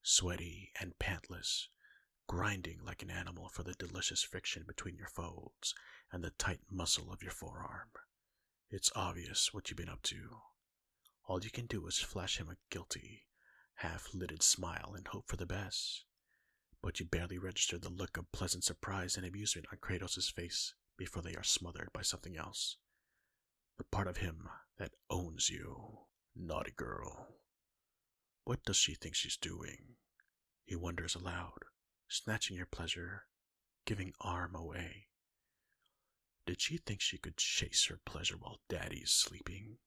sweaty 0.03 0.71
and 0.81 0.97
pantless, 0.99 1.69
grinding 2.27 2.79
like 2.85 3.03
an 3.03 3.11
animal 3.11 3.49
for 3.49 3.63
the 3.63 3.75
delicious 3.75 4.23
friction 4.23 4.65
between 4.67 4.97
your 4.97 5.09
folds 5.09 5.75
and 6.13 6.23
the 6.23 6.31
tight 6.31 6.61
muscle 6.71 7.13
of 7.13 7.23
your 7.23 7.33
forearm. 7.33 7.89
It's 8.71 8.91
obvious 8.97 9.53
what 9.53 9.71
you've 9.71 9.77
been 9.77 9.89
up 9.89 10.03
to. 10.05 10.41
All 11.29 11.43
you 11.43 11.51
can 11.51 11.67
do 11.67 11.87
is 11.87 11.99
flash 11.99 12.39
him 12.39 12.49
a 12.49 12.57
guilty, 12.71 13.27
half 13.77 14.09
lidded 14.15 14.43
smile 14.43 14.95
and 14.97 15.07
hope 15.09 15.29
for 15.29 15.37
the 15.37 15.47
best. 15.47 16.05
But 16.83 17.01
you 17.01 17.07
barely 17.07 17.39
register 17.39 17.79
the 17.79 17.89
look 17.89 18.17
of 18.17 18.31
pleasant 18.33 18.65
surprise 18.65 19.17
and 19.17 19.27
amusement 19.27 19.67
on 19.73 19.79
Kratos' 19.79 20.33
face 20.33 20.75
before 20.97 21.23
they 21.23 21.35
are 21.35 21.43
smothered 21.43 21.93
by 21.93 22.03
something 22.03 22.37
else. 22.37 22.77
The 23.79 23.85
part 23.85 24.09
of 24.09 24.19
him 24.19 24.49
that 24.79 24.93
owns 25.11 25.51
you. 25.51 26.07
Naughty 26.35 26.73
girl. 26.77 27.39
What 28.45 28.63
does 28.65 28.77
she 28.77 28.95
think 28.95 29.15
she's 29.15 29.37
doing? 29.37 29.97
He 30.65 30.77
wonders 30.77 31.15
aloud, 31.15 31.59
snatching 32.09 32.57
your 32.57 32.67
pleasure, 32.67 33.27
giving 33.85 34.13
arm 34.21 34.55
away. 34.55 35.09
Did 36.47 36.61
she 36.61 36.77
think 36.77 37.01
she 37.01 37.19
could 37.19 37.37
chase 37.37 37.87
her 37.87 37.99
pleasure 38.05 38.37
while 38.37 38.61
daddy 38.69 38.99
is 38.99 39.11
sleeping 39.11 39.79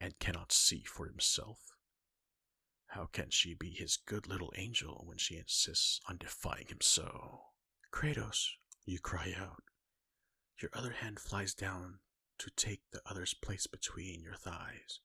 and 0.00 0.18
cannot 0.18 0.52
see 0.52 0.84
for 0.84 1.06
himself? 1.06 1.58
How 2.88 3.06
can 3.06 3.30
she 3.30 3.54
be 3.54 3.70
his 3.70 3.96
good 3.96 4.26
little 4.26 4.52
angel 4.56 5.04
when 5.06 5.18
she 5.18 5.36
insists 5.36 6.00
on 6.08 6.16
defying 6.16 6.68
him 6.68 6.80
so? 6.80 7.40
Kratos, 7.92 8.46
you 8.86 8.98
cry 8.98 9.34
out. 9.36 9.62
Your 10.60 10.70
other 10.72 10.92
hand 10.92 11.20
flies 11.20 11.52
down 11.52 11.98
to 12.38 12.50
take 12.50 12.80
the 12.92 13.02
other's 13.04 13.34
place 13.34 13.66
between 13.66 14.22
your 14.22 14.34
thighs. 14.34 15.00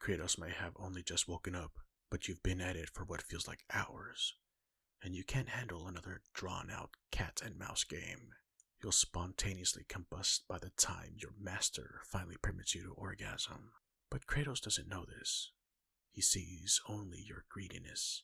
Kratos 0.00 0.38
may 0.38 0.50
have 0.50 0.72
only 0.76 1.02
just 1.02 1.28
woken 1.28 1.54
up, 1.54 1.72
but 2.10 2.28
you've 2.28 2.42
been 2.42 2.60
at 2.60 2.76
it 2.76 2.88
for 2.88 3.04
what 3.04 3.22
feels 3.22 3.48
like 3.48 3.64
hours, 3.72 4.34
and 5.02 5.14
you 5.14 5.24
can't 5.24 5.48
handle 5.48 5.86
another 5.86 6.22
drawn 6.34 6.70
out 6.70 6.90
cat 7.10 7.40
and 7.44 7.58
mouse 7.58 7.84
game. 7.84 8.34
You'll 8.82 8.92
spontaneously 8.92 9.84
combust 9.88 10.40
by 10.48 10.58
the 10.58 10.70
time 10.76 11.14
your 11.16 11.32
master 11.40 12.00
finally 12.10 12.36
permits 12.42 12.74
you 12.74 12.82
to 12.82 12.92
orgasm. 12.92 13.72
But 14.10 14.26
Kratos 14.26 14.60
doesn't 14.60 14.88
know 14.88 15.04
this. 15.04 15.50
He 16.12 16.22
sees 16.22 16.80
only 16.88 17.20
your 17.20 17.44
greediness, 17.48 18.22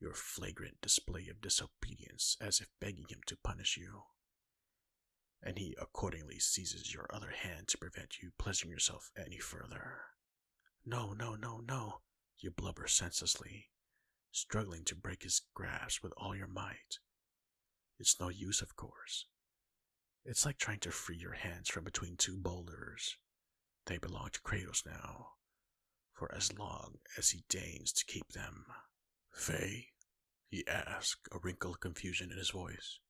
your 0.00 0.14
flagrant 0.14 0.80
display 0.80 1.28
of 1.28 1.40
disobedience 1.40 2.36
as 2.40 2.60
if 2.60 2.68
begging 2.80 3.06
him 3.08 3.20
to 3.26 3.36
punish 3.36 3.76
you. 3.76 4.02
And 5.42 5.58
he 5.58 5.76
accordingly 5.80 6.38
seizes 6.38 6.94
your 6.94 7.06
other 7.12 7.30
hand 7.30 7.68
to 7.68 7.78
prevent 7.78 8.18
you 8.22 8.30
pleasuring 8.38 8.70
yourself 8.70 9.10
any 9.16 9.38
further. 9.38 10.00
No, 10.84 11.12
no, 11.12 11.34
no, 11.34 11.60
no, 11.60 12.00
you 12.38 12.50
blubber 12.50 12.86
senselessly, 12.86 13.68
struggling 14.32 14.84
to 14.84 14.96
break 14.96 15.22
his 15.22 15.42
grasp 15.54 16.02
with 16.02 16.12
all 16.16 16.34
your 16.34 16.48
might. 16.48 16.98
It's 17.98 18.18
no 18.18 18.30
use, 18.30 18.60
of 18.60 18.74
course. 18.74 19.26
It's 20.24 20.44
like 20.44 20.58
trying 20.58 20.80
to 20.80 20.90
free 20.90 21.16
your 21.16 21.34
hands 21.34 21.68
from 21.68 21.84
between 21.84 22.16
two 22.16 22.36
boulders. 22.36 23.16
They 23.86 23.98
belong 23.98 24.30
to 24.32 24.40
Kratos 24.40 24.84
now, 24.86 25.32
for 26.12 26.32
as 26.34 26.56
long 26.56 26.98
as 27.18 27.30
he 27.30 27.44
deigns 27.48 27.92
to 27.92 28.04
keep 28.04 28.28
them. 28.32 28.66
Faye? 29.32 29.88
he 30.48 30.66
asked, 30.66 31.28
a 31.32 31.38
wrinkle 31.38 31.72
of 31.72 31.80
confusion 31.80 32.30
in 32.30 32.38
his 32.38 32.50
voice. 32.50 33.00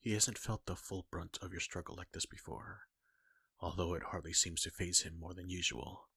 He 0.00 0.12
hasn't 0.12 0.38
felt 0.38 0.66
the 0.66 0.76
full 0.76 1.06
brunt 1.10 1.38
of 1.42 1.52
your 1.52 1.60
struggle 1.60 1.94
like 1.96 2.12
this 2.12 2.26
before, 2.26 2.82
although 3.58 3.94
it 3.94 4.02
hardly 4.04 4.32
seems 4.32 4.62
to 4.62 4.70
faze 4.70 5.00
him 5.02 5.18
more 5.18 5.34
than 5.34 5.48
usual. 5.48 6.09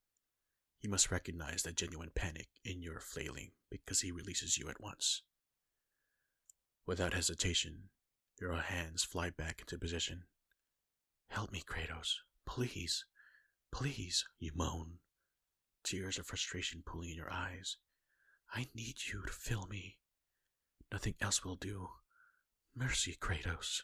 He 0.84 0.90
must 0.90 1.12
recognize 1.12 1.64
the 1.64 1.72
genuine 1.72 2.12
panic 2.14 2.50
in 2.66 2.82
your 2.82 3.00
flailing 3.00 3.52
because 3.72 4.02
he 4.02 4.12
releases 4.12 4.58
you 4.58 4.68
at 4.68 4.82
once. 4.82 5.22
Without 6.86 7.14
hesitation, 7.14 7.84
your 8.42 8.58
hands 8.58 9.06
fly 9.06 9.30
back 9.30 9.62
into 9.62 9.80
position. 9.80 10.26
Help 11.30 11.54
me, 11.54 11.64
Kratos. 11.66 12.16
Please. 12.46 13.06
Please, 13.72 14.26
you 14.40 14.52
moan, 14.54 14.98
tears 15.86 16.18
of 16.18 16.26
frustration 16.26 16.84
pooling 16.86 17.12
in 17.12 17.16
your 17.16 17.32
eyes. 17.32 17.78
I 18.54 18.68
need 18.76 18.98
you 19.08 19.24
to 19.26 19.32
fill 19.32 19.68
me. 19.68 20.00
Nothing 20.92 21.16
else 21.22 21.46
will 21.46 21.56
do. 21.56 21.92
Mercy, 22.76 23.16
Kratos. 23.18 23.84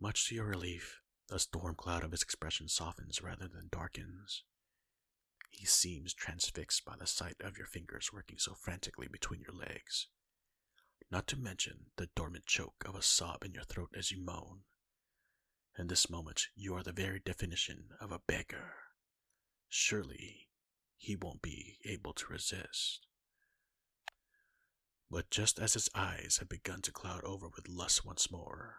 Much 0.00 0.28
to 0.28 0.34
your 0.34 0.46
relief, 0.46 1.00
the 1.28 1.38
storm 1.38 1.76
cloud 1.76 2.02
of 2.02 2.10
his 2.10 2.22
expression 2.22 2.68
softens 2.68 3.22
rather 3.22 3.46
than 3.46 3.68
darkens. 3.70 4.42
He 5.56 5.66
seems 5.66 6.12
transfixed 6.12 6.84
by 6.84 6.96
the 6.98 7.06
sight 7.06 7.36
of 7.40 7.56
your 7.56 7.68
fingers 7.68 8.12
working 8.12 8.38
so 8.38 8.54
frantically 8.54 9.06
between 9.06 9.40
your 9.40 9.54
legs. 9.54 10.08
Not 11.12 11.28
to 11.28 11.36
mention 11.36 11.90
the 11.96 12.08
dormant 12.16 12.44
choke 12.44 12.84
of 12.84 12.96
a 12.96 13.02
sob 13.02 13.44
in 13.44 13.54
your 13.54 13.62
throat 13.62 13.90
as 13.96 14.10
you 14.10 14.20
moan. 14.20 14.64
In 15.78 15.86
this 15.86 16.10
moment, 16.10 16.48
you 16.56 16.74
are 16.74 16.82
the 16.82 16.92
very 16.92 17.20
definition 17.20 17.90
of 18.00 18.10
a 18.10 18.18
beggar. 18.18 18.74
Surely, 19.68 20.48
he 20.96 21.14
won't 21.14 21.40
be 21.40 21.78
able 21.84 22.14
to 22.14 22.26
resist. 22.32 23.06
But 25.08 25.30
just 25.30 25.60
as 25.60 25.74
his 25.74 25.88
eyes 25.94 26.38
have 26.40 26.48
begun 26.48 26.82
to 26.82 26.92
cloud 26.92 27.22
over 27.22 27.48
with 27.48 27.68
lust 27.68 28.04
once 28.04 28.30
more, 28.30 28.78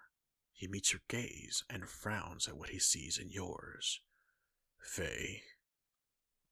he 0.52 0.68
meets 0.68 0.92
your 0.92 1.02
gaze 1.08 1.64
and 1.70 1.88
frowns 1.88 2.50
at 2.50 2.58
what 2.58 2.72
he 2.72 2.80
sees 2.80 3.18
in 3.18 3.30
yours. 3.30 4.02
Faye, 4.82 5.42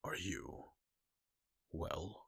are 0.03 0.15
you 0.15 0.65
well? 1.71 2.27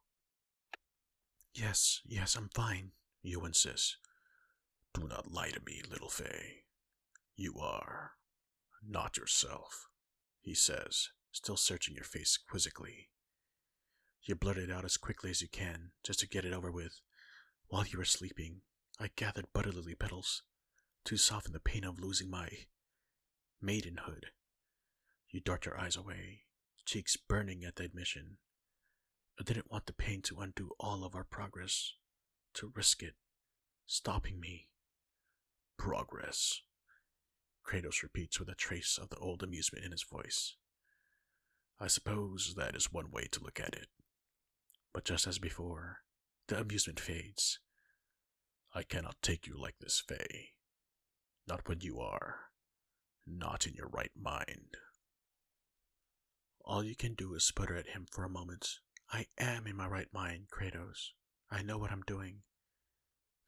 Yes, 1.54 2.00
yes, 2.04 2.34
I'm 2.36 2.48
fine, 2.54 2.92
you 3.22 3.44
insist. 3.44 3.96
Do 4.94 5.06
not 5.06 5.30
lie 5.30 5.50
to 5.50 5.60
me, 5.66 5.82
little 5.90 6.08
Faye. 6.08 6.64
You 7.36 7.54
are 7.60 8.12
not 8.86 9.16
yourself, 9.16 9.88
he 10.40 10.54
says, 10.54 11.10
still 11.32 11.56
searching 11.56 11.94
your 11.94 12.04
face 12.04 12.38
quizzically. 12.38 13.10
You 14.22 14.34
blurt 14.34 14.56
it 14.56 14.70
out 14.70 14.84
as 14.84 14.96
quickly 14.96 15.30
as 15.30 15.42
you 15.42 15.48
can, 15.48 15.90
just 16.02 16.20
to 16.20 16.28
get 16.28 16.44
it 16.44 16.52
over 16.52 16.72
with. 16.72 17.00
While 17.68 17.86
you 17.86 17.98
were 17.98 18.04
sleeping, 18.04 18.62
I 18.98 19.10
gathered 19.16 19.52
butter 19.52 19.72
lily 19.72 19.94
petals 19.94 20.42
to 21.04 21.16
soften 21.16 21.52
the 21.52 21.60
pain 21.60 21.84
of 21.84 22.00
losing 22.00 22.30
my 22.30 22.48
maidenhood. 23.60 24.26
You 25.30 25.40
dart 25.40 25.66
your 25.66 25.78
eyes 25.78 25.96
away, 25.96 26.45
cheeks 26.86 27.16
burning 27.16 27.64
at 27.64 27.76
the 27.76 27.84
admission. 27.84 28.38
I 29.38 29.42
didn't 29.42 29.70
want 29.70 29.86
the 29.86 29.92
pain 29.92 30.22
to 30.22 30.40
undo 30.40 30.70
all 30.80 31.04
of 31.04 31.14
our 31.14 31.24
progress, 31.24 31.92
to 32.54 32.72
risk 32.74 33.02
it, 33.02 33.14
stopping 33.86 34.40
me. 34.40 34.68
Progress, 35.76 36.62
Kratos 37.66 38.02
repeats 38.02 38.40
with 38.40 38.48
a 38.48 38.54
trace 38.54 38.98
of 39.00 39.10
the 39.10 39.18
old 39.18 39.42
amusement 39.42 39.84
in 39.84 39.90
his 39.90 40.04
voice. 40.04 40.54
I 41.78 41.88
suppose 41.88 42.54
that 42.56 42.74
is 42.74 42.92
one 42.92 43.10
way 43.10 43.28
to 43.32 43.42
look 43.42 43.60
at 43.60 43.74
it. 43.74 43.88
But 44.94 45.04
just 45.04 45.26
as 45.26 45.38
before, 45.38 45.98
the 46.48 46.58
amusement 46.58 46.98
fades. 46.98 47.58
I 48.74 48.82
cannot 48.82 49.16
take 49.20 49.46
you 49.46 49.60
like 49.60 49.76
this, 49.80 50.02
Faye. 50.06 50.52
Not 51.46 51.68
when 51.68 51.80
you 51.80 52.00
are 52.00 52.46
not 53.26 53.66
in 53.66 53.74
your 53.74 53.88
right 53.88 54.12
mind. 54.16 54.76
All 56.66 56.82
you 56.82 56.96
can 56.96 57.14
do 57.14 57.32
is 57.34 57.44
sputter 57.44 57.76
at 57.76 57.90
him 57.90 58.06
for 58.10 58.24
a 58.24 58.28
moment. 58.28 58.80
I 59.12 59.26
am 59.38 59.68
in 59.68 59.76
my 59.76 59.86
right 59.86 60.12
mind, 60.12 60.48
Kratos. 60.50 61.12
I 61.48 61.62
know 61.62 61.78
what 61.78 61.92
I'm 61.92 62.02
doing. 62.02 62.42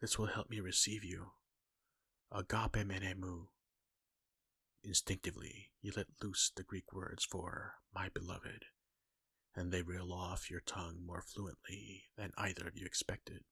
This 0.01 0.17
will 0.17 0.27
help 0.29 0.49
me 0.49 0.61
receive 0.61 1.03
you. 1.03 1.33
Agape 2.31 2.87
menemu. 2.87 3.47
Instinctively, 4.85 5.73
you 5.83 5.93
let 5.97 6.07
loose 6.23 6.53
the 6.55 6.63
Greek 6.63 6.93
words 6.93 7.25
for 7.25 7.75
my 7.93 8.09
beloved, 8.09 8.67
and 9.57 9.73
they 9.73 9.83
reel 9.83 10.13
off 10.13 10.49
your 10.49 10.61
tongue 10.61 11.01
more 11.05 11.23
fluently 11.23 12.05
than 12.17 12.31
either 12.39 12.69
of 12.69 12.77
you 12.77 12.87
expected. 12.87 13.43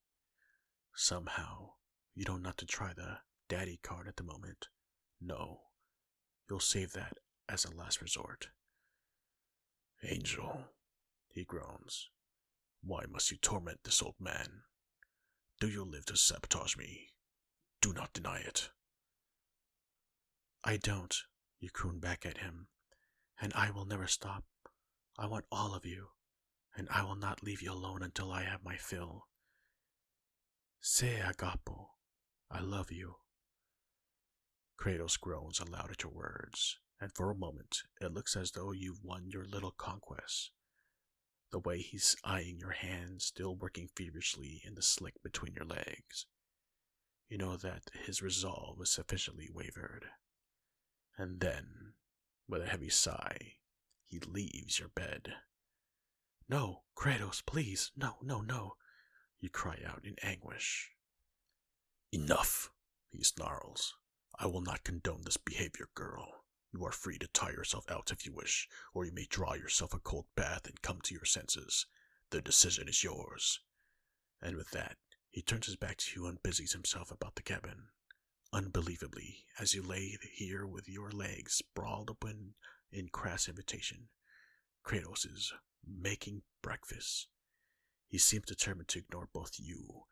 Somehow, 0.95 1.71
you 2.15 2.25
don't 2.25 2.43
not 2.43 2.57
to 2.59 2.67
try 2.67 2.93
the 2.95 3.19
daddy 3.49 3.81
card 3.83 4.07
at 4.07 4.15
the 4.15 4.23
moment. 4.23 4.69
No, 5.21 5.63
you'll 6.49 6.61
save 6.61 6.93
that 6.93 7.15
as 7.49 7.65
a 7.65 7.75
last 7.75 8.01
resort. 8.01 8.51
Angel, 10.03 10.65
he 11.29 11.45
groans, 11.45 12.11
why 12.83 13.05
must 13.11 13.31
you 13.31 13.37
torment 13.37 13.81
this 13.83 14.03
old 14.03 14.15
man? 14.21 14.63
Do 15.59 15.69
you 15.69 15.85
live 15.85 16.05
to 16.07 16.17
sabotage 16.17 16.77
me? 16.77 17.09
Do 17.81 17.93
not 17.93 18.13
deny 18.13 18.39
it. 18.39 18.71
I 20.63 20.77
don't, 20.77 21.15
you 21.61 21.71
croon 21.71 21.99
back 21.99 22.27
at 22.27 22.39
him, 22.39 22.69
and 23.41 23.53
I 23.55 23.71
will 23.71 23.87
never 23.87 24.07
stop. 24.07 24.45
I 25.19 25.27
want 25.27 25.47
all 25.51 25.75
of 25.75 25.87
you, 25.87 26.09
and 26.77 26.89
I 26.91 27.03
will 27.03 27.17
not 27.17 27.43
leave 27.43 27.63
you 27.63 27.73
alone 27.73 28.03
until 28.03 28.31
I 28.31 28.43
have 28.43 28.63
my 28.65 28.77
fill. 28.77 29.29
Say 30.81 31.21
agapo, 31.25 31.87
I 32.51 32.61
love 32.61 32.93
you. 32.93 33.17
Kratos 34.79 35.19
groans 35.19 35.59
aloud 35.59 35.91
at 35.91 36.03
your 36.03 36.13
words, 36.13 36.79
and 37.01 37.13
for 37.15 37.31
a 37.31 37.35
moment 37.35 37.83
it 38.01 38.13
looks 38.13 38.37
as 38.37 38.53
though 38.53 38.73
you've 38.73 39.03
won 39.05 39.29
your 39.31 39.45
little 39.47 39.73
conquest. 39.73 40.51
the 41.53 41.59
way 41.61 41.79
he's 41.79 42.17
eyeing 42.25 42.59
your 42.59 42.73
hand 42.73 43.23
still 43.23 43.55
working 43.55 43.89
feverishly 43.97 44.61
in 44.65 44.75
the 44.75 44.83
slick 44.83 45.15
between 45.23 45.55
your 45.55 45.65
legs. 45.65 46.27
You 47.29 47.39
know 47.39 47.57
that 47.57 47.85
his 48.05 48.23
resolve 48.23 48.81
is 48.83 48.91
sufficiently 48.91 49.49
wavered. 49.53 50.07
And 51.17 51.41
then, 51.41 51.95
with 52.49 52.63
a 52.63 52.67
heavy 52.67 52.91
sigh, 52.91 53.55
he 54.05 54.19
leaves 54.21 54.79
your 54.79 54.89
bed. 54.91 55.35
No, 56.49 56.83
Kratos, 56.97 57.43
please, 57.45 57.91
no, 57.97 58.17
no, 58.23 58.41
no, 58.41 58.75
you 59.41 59.49
cry 59.49 59.79
out 59.87 60.05
in 60.05 60.15
anguish. 60.23 60.91
Enough, 62.13 62.71
he 63.11 63.23
snarls. 63.23 63.95
I 64.39 64.47
will 64.47 64.61
not 64.61 64.85
condone 64.85 65.23
this 65.25 65.37
behavior, 65.39 65.89
girl. 65.95 66.45
You 66.77 66.85
are 66.85 66.93
free 66.93 67.17
to 67.21 67.27
tire 67.29 67.53
yourself 67.53 67.91
out 67.91 68.11
if 68.13 68.27
you 68.27 68.35
wish, 68.35 68.69
or 68.93 69.07
you 69.07 69.13
may 69.13 69.25
draw 69.25 69.55
yourself 69.55 69.95
a 69.95 69.99
cold 69.99 70.27
bath 70.37 70.67
and 70.67 70.83
come 70.83 71.01
to 71.05 71.15
your 71.15 71.25
senses. 71.25 71.87
The 72.29 72.43
decision 72.43 72.87
is 72.87 73.03
yours. 73.03 73.61
And 74.43 74.57
with 74.57 74.73
that, 74.73 74.99
he 75.31 75.41
turns 75.41 75.65
his 75.65 75.77
back 75.77 75.97
to 75.97 76.21
you 76.21 76.27
and 76.27 76.43
busies 76.43 76.75
himself 76.75 77.11
about 77.11 77.37
the 77.37 77.43
cabin. 77.43 77.89
Unbelievably, 78.53 79.47
as 79.59 79.73
you 79.73 79.83
lay 79.83 80.19
here 80.35 80.67
with 80.67 80.87
your 80.87 81.11
legs 81.11 81.55
sprawled 81.55 82.11
open 82.11 82.57
in 82.93 83.09
crass 83.09 83.49
invitation, 83.49 84.11
Kratos 84.85 85.25
is 85.25 85.55
making 85.83 86.43
breakfast. 86.61 87.29
He 88.07 88.19
seems 88.19 88.45
determined 88.45 88.89
to 88.89 88.99
ignore 88.99 89.31
both 89.33 89.53
you 89.59 90.05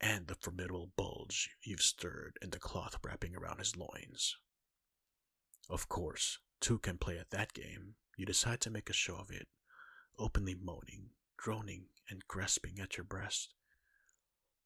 and 0.00 0.26
the 0.26 0.34
formidable 0.34 0.90
bulge 0.96 1.50
you've 1.62 1.82
stirred 1.82 2.36
in 2.42 2.50
the 2.50 2.58
cloth 2.58 2.98
wrapping 3.04 3.36
around 3.36 3.58
his 3.58 3.76
loins. 3.76 4.36
Of 5.70 5.88
course, 5.88 6.40
two 6.60 6.80
can 6.80 6.98
play 6.98 7.16
at 7.16 7.30
that 7.30 7.52
game. 7.52 7.94
You 8.16 8.26
decide 8.26 8.60
to 8.62 8.70
make 8.70 8.90
a 8.90 8.92
show 8.92 9.14
of 9.14 9.30
it, 9.30 9.46
openly 10.18 10.56
moaning, 10.56 11.10
groaning, 11.36 11.84
and 12.10 12.26
grasping 12.26 12.80
at 12.80 12.96
your 12.96 13.04
breast. 13.04 13.54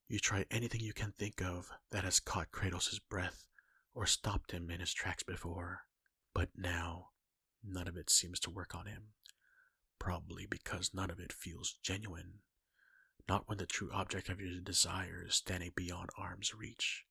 You 0.08 0.18
try 0.18 0.46
anything 0.50 0.80
you 0.80 0.94
can 0.94 1.12
think 1.12 1.42
of 1.42 1.70
that 1.90 2.04
has 2.04 2.20
caught 2.20 2.52
Kratos' 2.52 3.00
breath 3.10 3.44
or 3.92 4.06
stopped 4.06 4.52
him 4.52 4.70
in 4.70 4.80
his 4.80 4.94
tracks 4.94 5.22
before, 5.22 5.82
but 6.32 6.48
now 6.56 7.10
none 7.62 7.86
of 7.86 7.98
it 7.98 8.08
seems 8.08 8.40
to 8.40 8.50
work 8.50 8.74
on 8.74 8.86
him. 8.86 9.08
Probably 9.98 10.46
because 10.46 10.94
none 10.94 11.10
of 11.10 11.20
it 11.20 11.34
feels 11.34 11.76
genuine. 11.82 12.40
Not 13.28 13.46
when 13.46 13.58
the 13.58 13.66
true 13.66 13.90
object 13.92 14.30
of 14.30 14.40
your 14.40 14.58
desire 14.58 15.26
is 15.28 15.34
standing 15.34 15.72
beyond 15.76 16.08
arm's 16.16 16.54
reach 16.54 17.04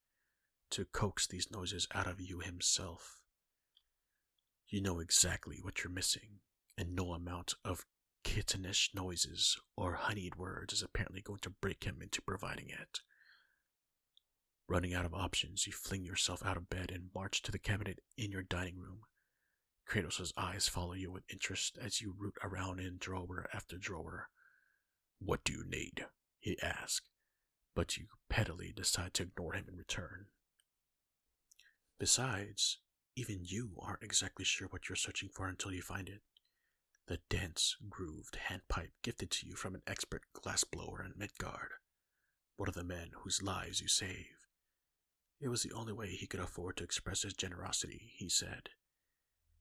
to 0.72 0.86
coax 0.86 1.28
these 1.28 1.52
noises 1.52 1.88
out 1.94 2.08
of 2.08 2.20
you 2.20 2.40
himself. 2.40 3.20
You 4.68 4.82
know 4.82 5.00
exactly 5.00 5.60
what 5.62 5.84
you're 5.84 5.94
missing, 5.94 6.40
and 6.78 6.96
no 6.96 7.14
amount 7.14 7.56
of 7.64 7.86
kittenish 8.24 8.90
noises 8.96 9.58
or 9.76 9.94
honeyed 9.94 10.36
words 10.36 10.74
is 10.74 10.82
apparently 10.82 11.22
going 11.22 11.40
to 11.42 11.50
break 11.50 11.84
him 11.84 12.02
into 12.02 12.22
providing 12.22 12.70
it. 12.70 13.02
Running 14.68 14.94
out 14.94 15.06
of 15.06 15.14
options, 15.14 15.68
you 15.68 15.74
fling 15.74 16.06
yourself 16.06 16.44
out 16.46 16.58
of 16.58 16.70
bed 16.70 16.90
and 16.90 17.10
march 17.14 17.42
to 17.44 17.52
the 17.52 17.60
cabinet 17.60 18.00
in 18.18 18.32
your 18.32 18.44
dining 18.44 18.78
room. 18.78 19.02
Kratos' 19.88 20.32
eyes 20.38 20.68
follow 20.68 20.94
you 20.94 21.12
with 21.12 21.24
interest 21.32 21.78
as 21.80 22.02
you 22.02 22.16
root 22.18 22.36
around 22.42 22.80
in 22.80 22.98
drawer 22.98 23.48
after 23.54 23.78
drawer. 23.78 24.30
What 25.20 25.44
do 25.44 25.54
you 25.54 25.64
need? 25.68 26.06
he 26.40 26.62
asks, 26.62 27.08
but 27.74 27.96
you 27.98 28.08
pettily 28.30 28.74
decide 28.76 29.14
to 29.14 29.24
ignore 29.24 29.54
him 29.54 29.66
in 29.70 29.78
return. 29.78 30.26
Besides, 32.00 32.80
even 33.16 33.40
you 33.44 33.72
aren't 33.80 34.04
exactly 34.04 34.46
sure 34.46 34.68
what 34.70 34.90
you're 34.90 34.96
searching 34.96 35.30
for 35.30 35.48
until 35.48 35.72
you 35.72 35.82
find 35.82 36.10
it 36.10 36.22
the 37.08 37.20
dense, 37.30 37.76
grooved 37.90 38.38
handpipe 38.50 38.92
gifted 39.02 39.30
to 39.30 39.46
you 39.46 39.56
from 39.56 39.76
an 39.76 39.82
expert 39.86 40.22
glassblower 40.34 41.06
in 41.06 41.14
Midgard, 41.18 41.72
one 42.56 42.70
of 42.70 42.76
the 42.76 42.84
men 42.84 43.10
whose 43.14 43.44
lives 43.44 43.82
you 43.82 43.90
saved. 43.90 44.48
It 45.42 45.50
was 45.50 45.64
the 45.64 45.74
only 45.74 45.92
way 45.92 46.08
he 46.08 46.28
could 46.28 46.40
afford 46.40 46.78
to 46.78 46.84
express 46.84 47.24
his 47.24 47.34
generosity, 47.34 48.14
he 48.16 48.30
said. 48.30 48.70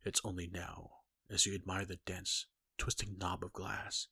It's 0.04 0.20
only 0.24 0.46
now, 0.46 0.90
as 1.28 1.44
you 1.44 1.54
admire 1.54 1.84
the 1.84 1.98
dense, 2.06 2.46
twisting 2.78 3.16
knob 3.18 3.42
of 3.42 3.52
glass, 3.52 4.06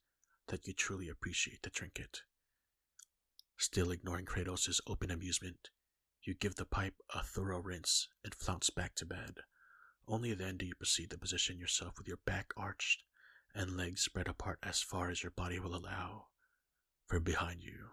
that 0.47 0.67
you 0.67 0.73
truly 0.73 1.07
appreciate 1.07 1.61
the 1.61 1.69
trinket. 1.69 2.23
Still 3.57 3.91
ignoring 3.91 4.25
Kratos' 4.25 4.81
open 4.87 5.09
amusement, 5.09 5.69
you 6.23 6.33
give 6.33 6.55
the 6.55 6.65
pipe 6.65 6.95
a 7.13 7.23
thorough 7.23 7.61
rinse 7.61 8.07
and 8.23 8.35
flounce 8.35 8.69
back 8.69 8.95
to 8.95 9.05
bed. 9.05 9.39
Only 10.07 10.33
then 10.33 10.57
do 10.57 10.65
you 10.65 10.75
proceed 10.75 11.09
to 11.11 11.17
position 11.17 11.57
yourself 11.57 11.97
with 11.97 12.07
your 12.07 12.19
back 12.25 12.53
arched 12.55 13.03
and 13.53 13.77
legs 13.77 14.01
spread 14.01 14.27
apart 14.27 14.59
as 14.63 14.81
far 14.81 15.09
as 15.09 15.23
your 15.23 15.31
body 15.31 15.59
will 15.59 15.75
allow. 15.75 16.27
From 17.07 17.23
behind 17.23 17.63
you, 17.63 17.89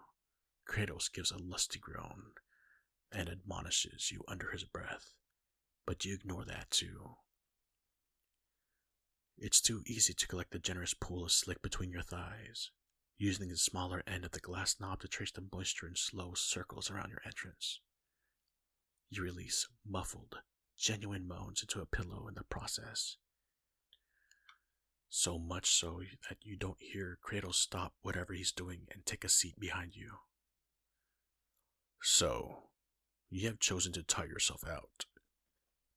Kratos 0.67 1.11
gives 1.11 1.31
a 1.31 1.37
lusty 1.37 1.79
groan 1.79 2.31
and 3.11 3.27
admonishes 3.27 4.11
you 4.11 4.23
under 4.27 4.51
his 4.51 4.63
breath, 4.63 5.15
but 5.85 6.05
you 6.05 6.13
ignore 6.13 6.45
that 6.45 6.69
too. 6.69 7.15
It's 9.37 9.61
too 9.61 9.81
easy 9.85 10.13
to 10.13 10.27
collect 10.27 10.51
the 10.51 10.59
generous 10.59 10.93
pool 10.93 11.23
of 11.23 11.31
slick 11.31 11.61
between 11.61 11.91
your 11.91 12.01
thighs, 12.01 12.71
using 13.17 13.49
the 13.49 13.57
smaller 13.57 14.03
end 14.05 14.25
of 14.25 14.31
the 14.31 14.39
glass 14.39 14.75
knob 14.79 15.01
to 15.01 15.07
trace 15.07 15.31
the 15.31 15.43
moisture 15.51 15.87
in 15.87 15.95
slow 15.95 16.33
circles 16.35 16.91
around 16.91 17.09
your 17.09 17.21
entrance. 17.25 17.79
You 19.09 19.23
release 19.23 19.67
muffled, 19.87 20.35
genuine 20.77 21.27
moans 21.27 21.61
into 21.61 21.81
a 21.81 21.85
pillow 21.85 22.27
in 22.27 22.35
the 22.35 22.43
process, 22.43 23.17
so 25.09 25.39
much 25.39 25.71
so 25.71 26.01
that 26.29 26.37
you 26.43 26.55
don't 26.55 26.77
hear 26.79 27.17
Kratos 27.27 27.55
stop 27.55 27.93
whatever 28.01 28.33
he's 28.33 28.51
doing 28.51 28.87
and 28.91 29.05
take 29.05 29.23
a 29.23 29.29
seat 29.29 29.59
behind 29.59 29.95
you. 29.95 30.11
So, 32.01 32.69
you 33.29 33.47
have 33.47 33.59
chosen 33.59 33.91
to 33.93 34.03
tire 34.03 34.27
yourself 34.27 34.63
out. 34.67 35.05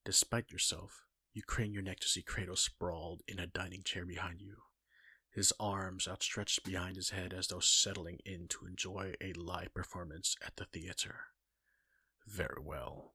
Despite 0.04 0.50
yourself, 0.50 1.02
you 1.34 1.42
crane 1.42 1.72
your 1.72 1.82
neck 1.82 2.00
to 2.00 2.08
see 2.08 2.22
Kratos 2.22 2.58
sprawled 2.58 3.22
in 3.28 3.38
a 3.38 3.46
dining 3.46 3.82
chair 3.82 4.04
behind 4.04 4.40
you, 4.40 4.56
his 5.30 5.52
arms 5.60 6.08
outstretched 6.08 6.64
behind 6.64 6.96
his 6.96 7.10
head 7.10 7.32
as 7.32 7.48
though 7.48 7.60
settling 7.60 8.18
in 8.24 8.48
to 8.48 8.66
enjoy 8.66 9.14
a 9.20 9.32
live 9.34 9.72
performance 9.72 10.36
at 10.44 10.56
the 10.56 10.64
theater. 10.64 11.31
Very 12.26 12.62
well. 12.62 13.14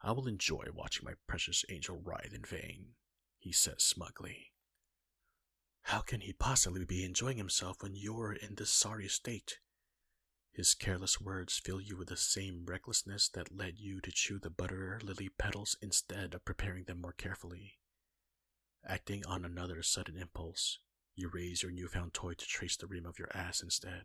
I 0.00 0.12
will 0.12 0.26
enjoy 0.26 0.66
watching 0.74 1.04
my 1.04 1.14
precious 1.26 1.64
angel 1.68 2.00
writhe 2.02 2.34
in 2.34 2.44
vain, 2.44 2.94
he 3.38 3.52
says 3.52 3.82
smugly. 3.82 4.52
How 5.82 6.00
can 6.00 6.20
he 6.20 6.32
possibly 6.32 6.84
be 6.84 7.04
enjoying 7.04 7.36
himself 7.36 7.82
when 7.82 7.94
you're 7.94 8.32
in 8.32 8.54
this 8.54 8.70
sorry 8.70 9.08
state? 9.08 9.58
His 10.52 10.74
careless 10.74 11.20
words 11.20 11.58
fill 11.58 11.80
you 11.80 11.96
with 11.96 12.08
the 12.08 12.16
same 12.16 12.66
recklessness 12.66 13.28
that 13.30 13.56
led 13.56 13.78
you 13.78 14.00
to 14.02 14.12
chew 14.12 14.38
the 14.38 14.50
butter 14.50 15.00
lily 15.02 15.30
petals 15.30 15.76
instead 15.80 16.34
of 16.34 16.44
preparing 16.44 16.84
them 16.84 17.00
more 17.00 17.14
carefully. 17.14 17.78
Acting 18.86 19.24
on 19.24 19.44
another 19.44 19.82
sudden 19.82 20.16
impulse, 20.18 20.78
you 21.14 21.30
raise 21.32 21.62
your 21.62 21.72
newfound 21.72 22.12
toy 22.12 22.34
to 22.34 22.46
trace 22.46 22.76
the 22.76 22.86
rim 22.86 23.06
of 23.06 23.18
your 23.18 23.28
ass 23.34 23.62
instead. 23.62 24.04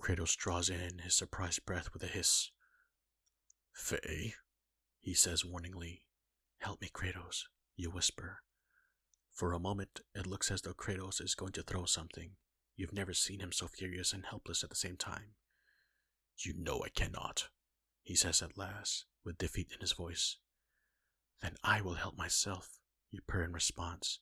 Kratos 0.00 0.36
draws 0.36 0.68
in 0.68 0.98
his 0.98 1.14
surprised 1.14 1.64
breath 1.64 1.92
with 1.92 2.02
a 2.02 2.08
hiss. 2.08 2.50
Faye, 3.72 4.34
he 5.00 5.14
says 5.14 5.44
warningly. 5.44 6.02
Help 6.58 6.80
me, 6.80 6.88
Kratos, 6.92 7.44
you 7.76 7.90
whisper. 7.90 8.42
For 9.32 9.52
a 9.52 9.58
moment, 9.58 10.00
it 10.14 10.26
looks 10.26 10.50
as 10.50 10.62
though 10.62 10.74
Kratos 10.74 11.20
is 11.20 11.34
going 11.34 11.52
to 11.52 11.62
throw 11.62 11.84
something. 11.84 12.32
You've 12.76 12.92
never 12.92 13.12
seen 13.12 13.40
him 13.40 13.52
so 13.52 13.66
furious 13.66 14.12
and 14.12 14.26
helpless 14.26 14.62
at 14.62 14.70
the 14.70 14.76
same 14.76 14.96
time. 14.96 15.34
You 16.38 16.54
know 16.56 16.82
I 16.84 16.88
cannot, 16.88 17.48
he 18.02 18.14
says 18.14 18.42
at 18.42 18.58
last, 18.58 19.06
with 19.24 19.38
defeat 19.38 19.68
in 19.72 19.80
his 19.80 19.92
voice. 19.92 20.36
Then 21.40 21.56
I 21.62 21.80
will 21.80 21.94
help 21.94 22.16
myself, 22.16 22.78
you 23.10 23.20
purr 23.26 23.44
in 23.44 23.52
response, 23.52 24.18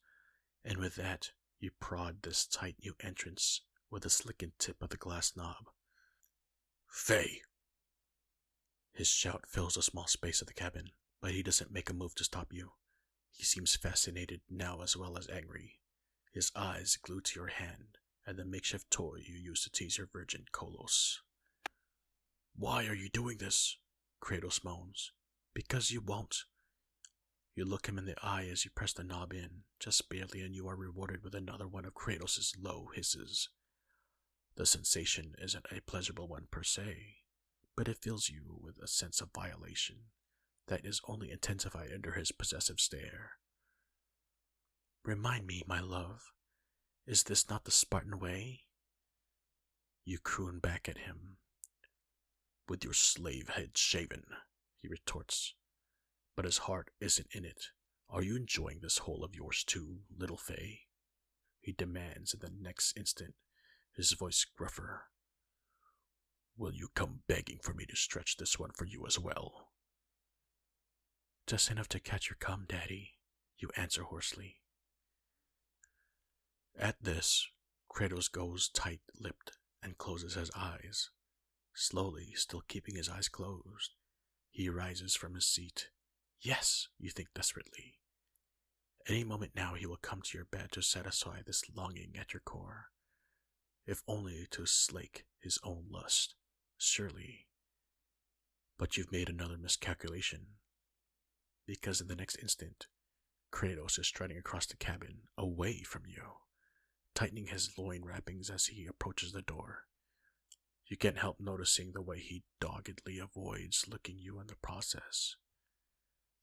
and 0.65 0.79
with 0.79 0.97
that, 0.97 1.31
you 1.59 1.71
prod 1.81 2.23
this 2.23 2.47
tight 2.47 2.77
new 2.83 2.95
entrance 3.01 3.63
with 3.93 4.03
the 4.05 4.11
slickened 4.11 4.53
tip 4.59 4.83
of 4.83 4.89
the 4.89 4.97
glass 4.97 5.35
knob. 5.37 5.69
Faye! 6.89 7.43
His 8.95 9.09
shout 9.09 9.45
fills 9.47 9.77
a 9.77 9.83
small 9.83 10.07
space 10.07 10.41
of 10.41 10.47
the 10.47 10.55
cabin, 10.55 10.91
but 11.21 11.33
he 11.33 11.43
doesn't 11.43 11.71
make 11.71 11.91
a 11.91 11.95
move 11.95 12.15
to 12.17 12.25
stop 12.25 12.49
you. 12.53 12.73
He 13.31 13.45
seems 13.45 13.77
fascinated 13.77 14.41
now 14.51 14.81
as 14.81 14.97
well 14.97 15.19
as 15.19 15.29
angry, 15.29 15.79
his 16.33 16.51
eyes 16.57 16.97
glued 17.01 17.27
to 17.27 17.39
your 17.39 17.49
hand 17.49 17.99
and 18.27 18.39
the 18.39 18.45
makeshift 18.45 18.91
toy 18.91 19.19
you 19.27 19.37
used 19.37 19.65
to 19.65 19.71
tease 19.71 19.99
your 19.99 20.09
virgin 20.11 20.47
Kolos. 20.53 21.19
Why 22.57 22.87
are 22.87 22.95
you 22.95 23.11
doing 23.11 23.39
this? 23.39 23.77
Kratos 24.23 24.65
moans. 24.65 25.13
Because 25.55 25.91
you 25.91 26.01
won't. 26.01 26.45
You 27.55 27.67
look 27.67 27.89
him 27.89 27.99
in 27.99 28.07
the 28.07 28.17
eye 28.23 28.49
as 28.51 28.65
you 28.65 28.71
press 28.71 28.95
the 28.95 29.05
knob 29.05 29.35
in, 29.35 29.65
just 29.79 30.09
barely, 30.09 30.41
and 30.41 30.55
you 30.55 30.67
are 30.69 30.77
rewarded 30.77 31.23
with 31.23 31.35
another 31.35 31.69
one 31.69 31.85
of 31.85 31.93
Kratos's 31.93 32.55
low 32.59 32.89
hisses. 32.95 33.51
The 34.57 34.67
sensation 34.67 35.35
isn't 35.39 35.67
a 35.71 35.81
pleasurable 35.81 36.29
one 36.29 36.47
per 36.51 36.63
se, 36.63 37.17
but 37.77 37.89
it 37.89 38.03
fills 38.03 38.29
you 38.29 38.59
with 38.63 38.79
a 38.79 38.87
sense 38.87 39.21
of 39.21 39.31
violation 39.35 39.97
that 40.69 40.85
is 40.85 41.01
only 41.09 41.31
intensified 41.31 41.91
under 41.93 42.13
his 42.13 42.33
possessive 42.33 42.79
stare. 42.79 43.33
Remind 45.05 45.47
me, 45.47 45.63
my 45.67 45.81
love, 45.81 46.33
Is 47.07 47.25
this 47.25 47.51
not 47.51 47.65
the 47.65 47.73
Spartan 47.73 48.21
way? 48.21 48.61
You 50.05 50.19
croon 50.19 50.61
back 50.61 50.89
at 50.89 50.99
him. 50.99 51.39
With 52.69 52.85
your 52.85 52.95
slave 52.95 53.49
head 53.49 53.77
shaven, 53.77 54.25
he 54.81 54.89
retorts. 54.89 55.55
But 56.37 56.45
his 56.45 56.59
heart 56.59 56.91
isn't 57.01 57.29
in 57.33 57.45
it. 57.45 57.67
Are 58.09 58.23
you 58.23 58.37
enjoying 58.37 58.81
this 58.81 58.99
hole 58.99 59.25
of 59.25 59.35
yours 59.35 59.65
too, 59.65 60.01
little 60.17 60.37
Faye? 60.37 60.83
He 61.61 61.73
demands 61.73 62.35
in 62.35 62.41
the 62.41 62.53
next 62.61 62.97
instant, 62.97 63.35
his 63.97 64.13
voice 64.13 64.45
gruffer. 64.57 65.05
Will 66.57 66.73
you 66.73 66.89
come 66.95 67.21
begging 67.27 67.59
for 67.63 67.75
me 67.75 67.85
to 67.87 67.97
stretch 67.97 68.37
this 68.37 68.59
one 68.59 68.71
for 68.75 68.85
you 68.85 69.07
as 69.07 69.19
well? 69.19 69.69
Just 71.47 71.71
enough 71.71 71.89
to 71.89 72.01
catch 72.01 72.29
your 72.29 72.37
cum, 72.39 72.67
Daddy, 72.69 73.15
you 73.59 73.71
answer 73.77 74.03
hoarsely. 74.03 74.57
At 76.79 77.03
this, 77.03 77.49
Kratos 77.91 78.31
goes 78.31 78.69
tight 78.69 79.01
lipped 79.19 79.53
and 79.83 79.99
closes 79.99 80.35
his 80.35 80.51
eyes. 80.57 81.11
Slowly, 81.75 82.33
still 82.35 82.63
keeping 82.69 82.95
his 82.95 83.09
eyes 83.09 83.29
closed, 83.29 83.95
he 84.51 84.69
rises 84.69 85.17
from 85.17 85.35
his 85.35 85.47
seat. 85.47 85.89
Yes, 86.41 86.89
you 86.99 87.11
think 87.11 87.29
desperately. 87.35 87.95
Any 89.09 89.25
moment 89.25 89.53
now 89.57 89.75
he 89.75 89.87
will 89.87 89.97
come 89.97 90.23
to 90.23 90.39
your 90.39 90.45
bed 90.45 90.71
to 90.73 90.83
satisfy 90.83 91.41
this 91.45 91.63
longing 91.75 92.15
at 92.19 92.33
your 92.33 92.41
core, 92.41 92.87
if 93.87 94.03
only 94.07 94.47
to 94.51 94.67
slake 94.67 95.25
his 95.41 95.59
own 95.65 95.87
lust, 95.91 96.35
surely. 96.77 97.47
But 98.79 98.97
you've 98.97 99.13
made 99.13 99.29
another 99.29 99.59
miscalculation, 99.59 100.47
because 101.67 102.01
in 102.01 102.09
the 102.09 102.17
next 102.17 102.37
instant, 102.37 102.87
Kratos 103.53 103.99
is 103.99 104.07
striding 104.07 104.39
across 104.39 104.67
the 104.67 104.77
cabin, 104.77 105.29
away 105.37 105.83
from 105.83 106.03
you, 106.07 106.23
tightening 107.15 107.49
his 107.49 107.71
loin 107.77 108.05
wrappings 108.05 108.51
as 108.51 108.67
he 108.67 108.87
approaches 108.87 109.33
the 109.33 109.43
door. 109.43 109.87
You 110.87 110.97
can't 110.97 111.19
help 111.19 111.39
noticing 111.39 111.93
the 111.93 112.03
way 112.03 112.19
he 112.19 112.45
doggedly 112.61 113.19
avoids 113.19 113.87
looking 113.89 114.17
you 114.19 114.41
in 114.41 114.47
the 114.47 114.57
process. 114.57 115.37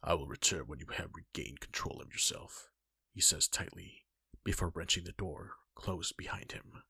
I 0.02 0.14
will 0.14 0.28
return 0.28 0.68
when 0.68 0.80
you 0.80 0.88
have 0.94 1.10
regained 1.14 1.60
control 1.60 2.02
of 2.02 2.12
yourself, 2.12 2.70
he 3.14 3.22
says 3.22 3.48
tightly, 3.48 4.06
before 4.44 4.72
wrenching 4.74 5.04
the 5.04 5.12
door 5.12 5.56
closed 5.76 6.16
behind 6.16 6.54
him. 6.54 6.84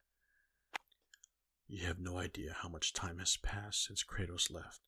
You 1.71 1.85
have 1.85 1.99
no 1.99 2.17
idea 2.17 2.55
how 2.63 2.67
much 2.67 2.93
time 2.93 3.19
has 3.19 3.37
passed 3.37 3.85
since 3.85 4.03
Kratos 4.03 4.49
left. 4.49 4.81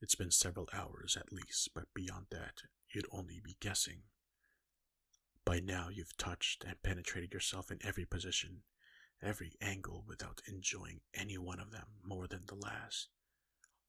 It's 0.00 0.16
been 0.16 0.32
several 0.32 0.68
hours 0.72 1.16
at 1.16 1.32
least, 1.32 1.68
but 1.76 1.94
beyond 1.94 2.26
that, 2.32 2.62
you'd 2.92 3.06
only 3.12 3.40
be 3.42 3.56
guessing. 3.60 4.02
By 5.44 5.60
now, 5.60 5.90
you've 5.90 6.16
touched 6.16 6.64
and 6.64 6.82
penetrated 6.82 7.32
yourself 7.32 7.70
in 7.70 7.78
every 7.84 8.04
position, 8.04 8.62
every 9.22 9.52
angle 9.60 10.04
without 10.04 10.42
enjoying 10.48 11.02
any 11.14 11.38
one 11.38 11.60
of 11.60 11.70
them 11.70 11.86
more 12.02 12.26
than 12.26 12.46
the 12.48 12.56
last. 12.56 13.06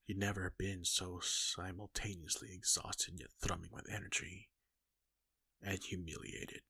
You'd 0.06 0.20
never 0.20 0.54
been 0.56 0.86
so 0.86 1.20
simultaneously 1.20 2.50
exhausted 2.54 3.16
yet 3.18 3.32
thrumming 3.42 3.72
with 3.72 3.92
energy 3.92 4.50
and 5.64 5.84
humiliated. 5.84 6.62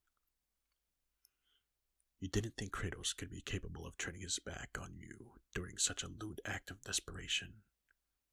You 2.23 2.29
didn't 2.29 2.55
think 2.55 2.71
Kratos 2.71 3.13
could 3.13 3.29
be 3.29 3.41
capable 3.41 3.85
of 3.85 3.97
turning 3.97 4.21
his 4.21 4.39
back 4.39 4.77
on 4.81 4.95
you 4.95 5.33
during 5.53 5.77
such 5.77 6.03
a 6.03 6.07
lewd 6.07 6.39
act 6.45 6.71
of 6.71 6.81
desperation. 6.81 7.63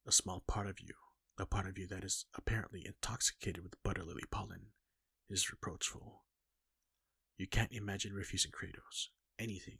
A 0.06 0.12
small 0.12 0.44
part 0.46 0.68
of 0.68 0.78
you, 0.78 0.94
the 1.36 1.44
part 1.44 1.66
of 1.66 1.76
you 1.76 1.88
that 1.88 2.04
is 2.04 2.24
apparently 2.36 2.86
intoxicated 2.86 3.64
with 3.64 3.82
butter 3.82 4.04
lily 4.04 4.22
pollen, 4.30 4.66
is 5.28 5.50
reproachful. 5.50 6.22
You 7.36 7.48
can't 7.48 7.72
imagine 7.72 8.12
refusing 8.12 8.52
Kratos 8.52 9.08
anything, 9.40 9.78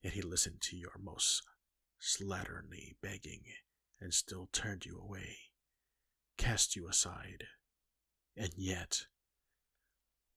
yet 0.00 0.14
he 0.14 0.22
listened 0.22 0.62
to 0.62 0.76
your 0.78 0.96
most 0.98 1.42
slatternly 2.00 2.96
begging 3.02 3.42
and 4.00 4.14
still 4.14 4.48
turned 4.50 4.86
you 4.86 4.98
away, 4.98 5.36
cast 6.38 6.74
you 6.74 6.88
aside. 6.88 7.44
And 8.34 8.54
yet, 8.56 9.02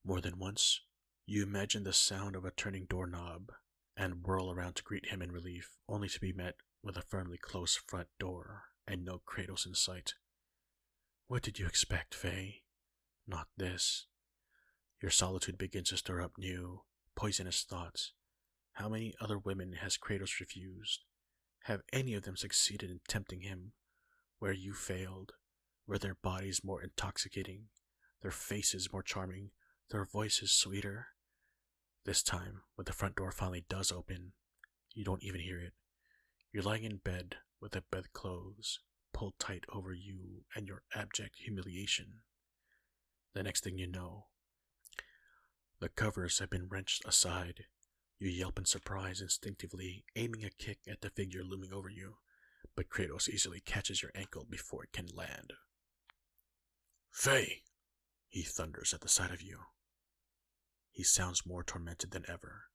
more 0.04 0.19
than 0.19 0.38
once, 0.38 0.82
you 1.25 1.43
imagine 1.43 1.83
the 1.83 1.93
sound 1.93 2.36
of 2.36 2.43
a 2.43 2.51
turning 2.51 2.86
doorknob 2.86 3.51
and 3.95 4.23
whirl 4.23 4.51
around 4.51 4.75
to 4.75 4.83
greet 4.83 5.07
him 5.07 5.21
in 5.21 5.31
relief, 5.31 5.77
only 5.88 6.09
to 6.09 6.19
be 6.19 6.33
met 6.33 6.55
with 6.81 6.97
a 6.97 7.01
firmly 7.01 7.38
closed 7.38 7.79
front 7.88 8.07
door 8.19 8.63
and 8.88 9.05
no 9.05 9.21
Kratos 9.25 9.65
in 9.65 9.73
sight. 9.73 10.13
What 11.27 11.41
did 11.41 11.59
you 11.59 11.65
expect, 11.65 12.13
Faye? 12.13 12.63
Not 13.25 13.47
this. 13.55 14.07
Your 15.01 15.12
solitude 15.12 15.57
begins 15.57 15.89
to 15.89 15.97
stir 15.97 16.21
up 16.21 16.33
new, 16.38 16.81
poisonous 17.15 17.63
thoughts. 17.63 18.12
How 18.73 18.89
many 18.89 19.13
other 19.21 19.38
women 19.38 19.73
has 19.73 19.97
Kratos 19.97 20.39
refused? 20.39 21.05
Have 21.63 21.83
any 21.93 22.13
of 22.15 22.23
them 22.23 22.36
succeeded 22.36 22.89
in 22.89 22.99
tempting 23.07 23.41
him 23.41 23.71
where 24.39 24.51
you 24.51 24.73
failed? 24.73 25.33
Were 25.88 25.97
their 25.97 26.17
bodies 26.21 26.62
more 26.63 26.81
intoxicating, 26.81 27.67
their 28.21 28.31
faces 28.31 28.91
more 28.91 29.03
charming, 29.03 29.51
their 29.89 30.05
voices 30.05 30.51
sweeter? 30.51 31.07
This 32.05 32.21
time, 32.21 32.61
when 32.75 32.85
the 32.85 32.93
front 32.93 33.15
door 33.15 33.31
finally 33.31 33.65
does 33.69 33.91
open, 33.91 34.33
you 34.93 35.03
don't 35.03 35.23
even 35.23 35.41
hear 35.41 35.59
it. 35.59 35.73
You're 36.51 36.63
lying 36.63 36.83
in 36.83 36.97
bed 36.97 37.37
with 37.61 37.71
the 37.71 37.83
bedclothes 37.91 38.79
pulled 39.13 39.39
tight 39.39 39.63
over 39.71 39.93
you 39.93 40.43
and 40.55 40.67
your 40.67 40.83
abject 40.93 41.37
humiliation. 41.37 42.21
The 43.33 43.43
next 43.43 43.63
thing 43.63 43.77
you 43.77 43.87
know, 43.87 44.25
the 45.79 45.89
covers 45.89 46.39
have 46.39 46.49
been 46.49 46.67
wrenched 46.67 47.05
aside 47.05 47.65
you 48.23 48.29
yelp 48.29 48.57
in 48.57 48.63
surprise 48.63 49.19
instinctively, 49.19 50.05
aiming 50.15 50.45
a 50.45 50.49
kick 50.49 50.79
at 50.89 51.01
the 51.01 51.09
figure 51.09 51.43
looming 51.43 51.73
over 51.73 51.89
you, 51.89 52.15
but 52.73 52.87
Kratos 52.87 53.27
easily 53.27 53.59
catches 53.59 54.01
your 54.01 54.13
ankle 54.15 54.45
before 54.49 54.85
it 54.85 54.93
can 54.93 55.07
land. 55.13 55.51
Faye! 57.11 57.63
He 58.29 58.43
thunders 58.43 58.93
at 58.93 59.01
the 59.01 59.09
sight 59.09 59.31
of 59.31 59.41
you. 59.41 59.59
He 60.93 61.03
sounds 61.03 61.43
more 61.43 61.63
tormented 61.63 62.12
than 62.12 62.23
ever, 62.29 62.65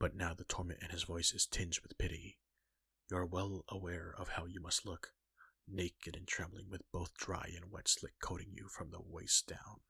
but 0.00 0.16
now 0.16 0.34
the 0.34 0.42
torment 0.42 0.82
in 0.82 0.90
his 0.90 1.04
voice 1.04 1.32
is 1.32 1.46
tinged 1.46 1.78
with 1.80 1.96
pity. 1.96 2.40
You 3.08 3.16
are 3.18 3.24
well 3.24 3.64
aware 3.68 4.12
of 4.18 4.30
how 4.30 4.46
you 4.46 4.60
must 4.60 4.84
look, 4.84 5.12
naked 5.68 6.16
and 6.16 6.26
trembling 6.26 6.68
with 6.68 6.82
both 6.90 7.14
dry 7.14 7.48
and 7.54 7.70
wet 7.70 7.86
slick 7.86 8.14
coating 8.20 8.48
you 8.52 8.66
from 8.68 8.90
the 8.90 9.00
waist 9.00 9.46
down. 9.46 9.82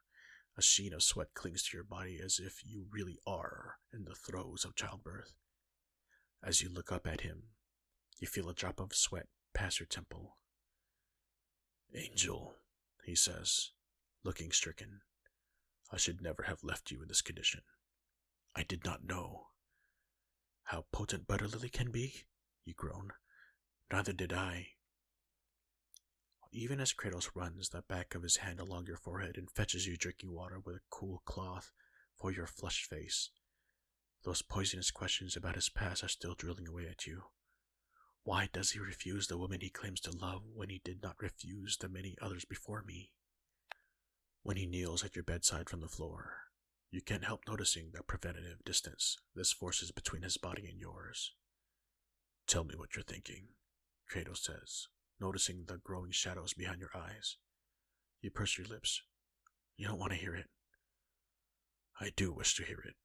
A 0.54 0.61
sheen 0.61 0.92
of 0.92 1.02
sweat 1.02 1.32
clings 1.32 1.62
to 1.62 1.76
your 1.78 1.85
body 1.85 2.20
as 2.22 2.38
if 2.38 2.62
you 2.62 2.85
really 2.90 3.18
are 3.26 3.78
in 3.90 4.04
the 4.04 4.14
throes 4.14 4.66
of 4.66 4.76
childbirth. 4.76 5.32
As 6.44 6.61
you 6.61 6.68
look 6.68 6.92
up 6.92 7.06
at 7.06 7.22
him, 7.22 7.44
you 8.18 8.28
feel 8.28 8.50
a 8.50 8.54
drop 8.54 8.80
of 8.80 8.94
sweat 8.94 9.28
pass 9.54 9.80
your 9.80 9.87
temple. 9.87 10.37
Angel, 11.94 12.56
he 13.06 13.14
says, 13.14 13.70
looking 14.24 14.52
stricken, 14.52 15.00
I 15.92 15.98
should 15.98 16.22
never 16.22 16.44
have 16.44 16.64
left 16.64 16.90
you 16.90 17.02
in 17.02 17.09
this 17.09 17.20
condition. 17.20 17.61
I 18.57 18.62
did 18.62 18.83
not 18.83 19.05
know. 19.05 19.48
How 20.64 20.87
potent 20.90 21.26
butter 21.26 21.46
lily 21.46 21.68
can 21.68 21.90
be? 21.90 22.24
You 22.64 22.72
groan. 22.72 23.12
Neither 23.92 24.14
did 24.14 24.33
I. 24.33 24.68
Even 26.50 26.81
as 26.81 26.94
Kratos 26.94 27.31
runs 27.35 27.68
the 27.68 27.83
back 27.83 28.14
of 28.14 28.22
his 28.22 28.38
hand 28.38 28.59
along 28.59 28.87
your 28.87 28.96
forehead 28.96 29.37
and 29.37 29.50
fetches 29.50 29.87
you 29.87 29.98
drinking 29.98 30.33
water 30.33 30.59
with 30.59 30.76
a 30.76 30.81
cool 30.88 31.22
cloth 31.26 31.72
for 32.16 32.33
your 32.33 32.46
flushed 32.46 32.87
face, 32.87 33.31
those 34.24 34.40
poisonous 34.40 34.90
questions 34.90 35.37
about 35.37 35.57
his 35.57 35.68
past 35.68 36.02
are 36.02 36.09
still 36.09 36.35
drilling 36.35 36.68
away 36.68 36.87
at 36.88 37.07
you. 37.07 37.24
Why 38.22 38.48
does 38.50 38.70
he 38.70 38.78
refuse 38.78 39.26
the 39.26 39.37
woman 39.37 39.61
he 39.61 39.68
claims 39.68 40.00
to 40.02 40.16
love 40.16 40.42
when 40.55 40.70
he 40.70 40.81
did 40.85 41.02
not 41.02 41.20
refuse 41.20 41.76
the 41.76 41.88
many 41.88 42.16
others 42.22 42.44
before 42.44 42.83
me? 42.83 43.12
When 44.42 44.57
he 44.57 44.66
kneels 44.66 45.05
at 45.05 45.14
your 45.14 45.22
bedside 45.22 45.68
from 45.68 45.81
the 45.81 45.88
floor, 45.88 46.33
you 46.90 47.00
can't 47.00 47.24
help 47.24 47.42
noticing 47.46 47.90
the 47.92 48.02
preventative 48.02 48.64
distance 48.64 49.16
this 49.35 49.52
forces 49.52 49.92
between 49.92 50.22
his 50.22 50.37
body 50.37 50.66
and 50.68 50.81
yours. 50.81 51.33
Tell 52.46 52.64
me 52.64 52.74
what 52.76 52.96
you're 52.96 53.05
thinking, 53.05 53.48
Kratos 54.11 54.38
says, 54.38 54.88
noticing 55.20 55.64
the 55.66 55.78
growing 55.78 56.11
shadows 56.11 56.55
behind 56.55 56.81
your 56.81 56.90
eyes. 56.94 57.37
You 58.20 58.31
purse 58.31 58.59
your 58.59 58.66
lips. 58.66 59.02
You 59.76 59.87
don't 59.87 59.98
want 59.98 60.12
to 60.12 60.18
hear 60.18 60.35
it. 60.35 60.46
I 62.00 62.11
do 62.16 62.33
wish 62.33 62.57
to 62.57 62.64
hear 62.64 62.81
it, 62.81 62.96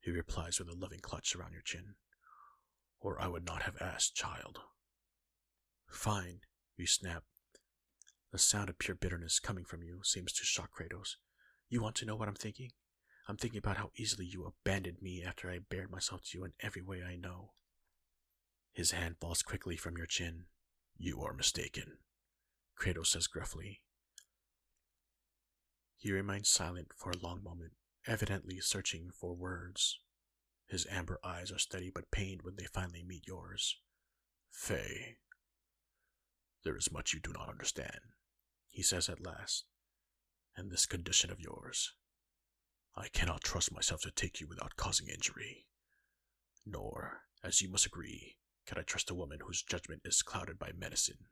he 0.00 0.10
replies 0.10 0.58
with 0.58 0.68
a 0.68 0.74
loving 0.74 1.00
clutch 1.00 1.36
around 1.36 1.52
your 1.52 1.62
chin. 1.62 1.96
Or 3.00 3.20
I 3.20 3.28
would 3.28 3.44
not 3.44 3.62
have 3.62 3.76
asked, 3.80 4.16
child. 4.16 4.60
Fine, 5.88 6.40
you 6.76 6.86
snap. 6.86 7.24
The 8.36 8.42
sound 8.42 8.68
of 8.68 8.78
pure 8.78 8.94
bitterness 8.94 9.40
coming 9.40 9.64
from 9.64 9.82
you 9.82 10.00
seems 10.04 10.30
to 10.34 10.44
shock 10.44 10.68
Kratos. 10.78 11.16
You 11.70 11.80
want 11.80 11.94
to 11.94 12.04
know 12.04 12.16
what 12.16 12.28
I'm 12.28 12.34
thinking? 12.34 12.72
I'm 13.26 13.38
thinking 13.38 13.56
about 13.56 13.78
how 13.78 13.92
easily 13.96 14.26
you 14.26 14.44
abandoned 14.44 14.98
me 15.00 15.24
after 15.26 15.50
I 15.50 15.60
bared 15.70 15.90
myself 15.90 16.20
to 16.20 16.36
you 16.36 16.44
in 16.44 16.52
every 16.60 16.82
way 16.82 17.02
I 17.02 17.16
know. 17.16 17.52
His 18.74 18.90
hand 18.90 19.16
falls 19.18 19.42
quickly 19.42 19.78
from 19.78 19.96
your 19.96 20.04
chin, 20.04 20.48
you 20.98 21.22
are 21.22 21.32
mistaken, 21.32 21.96
Kratos 22.78 23.06
says 23.06 23.26
gruffly. 23.26 23.80
He 25.96 26.12
remains 26.12 26.50
silent 26.50 26.88
for 26.94 27.12
a 27.12 27.26
long 27.26 27.42
moment, 27.42 27.72
evidently 28.06 28.60
searching 28.60 29.12
for 29.18 29.32
words. 29.32 29.98
His 30.66 30.86
amber 30.90 31.18
eyes 31.24 31.50
are 31.50 31.58
steady 31.58 31.90
but 31.90 32.10
pained 32.10 32.42
when 32.42 32.56
they 32.56 32.66
finally 32.66 33.02
meet 33.02 33.26
yours. 33.26 33.78
Faye, 34.50 35.16
there 36.64 36.76
is 36.76 36.92
much 36.92 37.14
you 37.14 37.20
do 37.20 37.32
not 37.32 37.48
understand, 37.48 38.00
he 38.76 38.82
says 38.82 39.08
at 39.08 39.24
last. 39.24 39.64
In 40.58 40.68
this 40.68 40.84
condition 40.84 41.30
of 41.30 41.40
yours, 41.40 41.94
I 42.94 43.08
cannot 43.08 43.42
trust 43.42 43.72
myself 43.72 44.02
to 44.02 44.10
take 44.10 44.38
you 44.38 44.46
without 44.46 44.76
causing 44.76 45.08
injury. 45.08 45.64
Nor, 46.66 47.22
as 47.42 47.62
you 47.62 47.70
must 47.70 47.86
agree, 47.86 48.36
can 48.66 48.76
I 48.76 48.82
trust 48.82 49.10
a 49.10 49.14
woman 49.14 49.38
whose 49.42 49.62
judgment 49.62 50.02
is 50.04 50.20
clouded 50.20 50.58
by 50.58 50.72
medicine. 50.76 51.28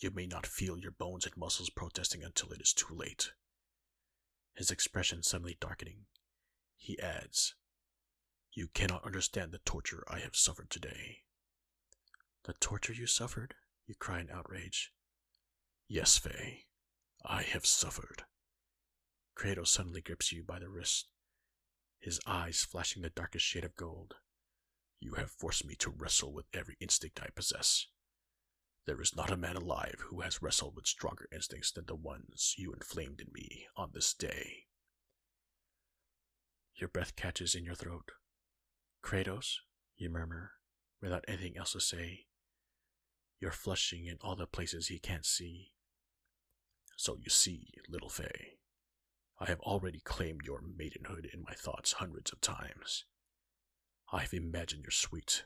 You 0.00 0.10
may 0.10 0.26
not 0.26 0.44
feel 0.44 0.76
your 0.76 0.90
bones 0.90 1.24
and 1.24 1.36
muscles 1.36 1.70
protesting 1.70 2.24
until 2.24 2.50
it 2.50 2.60
is 2.60 2.72
too 2.72 2.92
late. 2.92 3.30
His 4.56 4.72
expression 4.72 5.22
suddenly 5.22 5.56
darkening, 5.60 6.06
he 6.76 6.98
adds, 6.98 7.54
You 8.52 8.66
cannot 8.74 9.04
understand 9.04 9.52
the 9.52 9.60
torture 9.64 10.02
I 10.08 10.18
have 10.18 10.34
suffered 10.34 10.70
today. 10.70 11.18
The 12.42 12.54
torture 12.54 12.92
you 12.92 13.06
suffered? 13.06 13.54
You 13.86 13.94
cry 13.94 14.18
in 14.18 14.30
outrage. 14.30 14.90
Yes, 15.88 16.18
Faye, 16.18 16.64
I 17.24 17.42
have 17.42 17.66
suffered. 17.66 18.24
Kratos 19.36 19.68
suddenly 19.68 20.00
grips 20.00 20.32
you 20.32 20.42
by 20.42 20.58
the 20.58 20.68
wrist, 20.68 21.08
his 21.98 22.20
eyes 22.26 22.62
flashing 22.62 23.02
the 23.02 23.10
darkest 23.10 23.44
shade 23.44 23.64
of 23.64 23.76
gold. 23.76 24.14
You 25.00 25.14
have 25.14 25.30
forced 25.30 25.66
me 25.66 25.74
to 25.76 25.90
wrestle 25.90 26.32
with 26.32 26.46
every 26.54 26.76
instinct 26.80 27.20
I 27.22 27.28
possess. 27.34 27.86
There 28.86 29.00
is 29.00 29.16
not 29.16 29.30
a 29.30 29.36
man 29.36 29.56
alive 29.56 30.04
who 30.08 30.20
has 30.20 30.42
wrestled 30.42 30.76
with 30.76 30.86
stronger 30.86 31.26
instincts 31.32 31.72
than 31.72 31.86
the 31.86 31.94
ones 31.94 32.54
you 32.56 32.72
inflamed 32.72 33.20
in 33.20 33.28
me 33.32 33.66
on 33.76 33.90
this 33.92 34.14
day. 34.14 34.64
Your 36.76 36.88
breath 36.88 37.16
catches 37.16 37.54
in 37.54 37.64
your 37.64 37.74
throat. 37.74 38.10
Kratos, 39.02 39.56
you 39.96 40.10
murmur, 40.10 40.52
without 41.00 41.24
anything 41.28 41.56
else 41.56 41.72
to 41.72 41.80
say. 41.80 42.26
You're 43.44 43.52
flushing 43.52 44.06
in 44.06 44.16
all 44.22 44.36
the 44.36 44.46
places 44.46 44.86
he 44.86 44.98
can't 44.98 45.26
see. 45.26 45.72
So 46.96 47.18
you 47.22 47.28
see, 47.28 47.74
little 47.90 48.08
Faye, 48.08 48.56
I 49.38 49.44
have 49.50 49.60
already 49.60 50.00
claimed 50.00 50.46
your 50.46 50.62
maidenhood 50.62 51.28
in 51.30 51.42
my 51.42 51.52
thoughts 51.52 51.92
hundreds 51.92 52.32
of 52.32 52.40
times. 52.40 53.04
I 54.10 54.22
have 54.22 54.32
imagined 54.32 54.84
your 54.84 54.92
sweet 54.92 55.44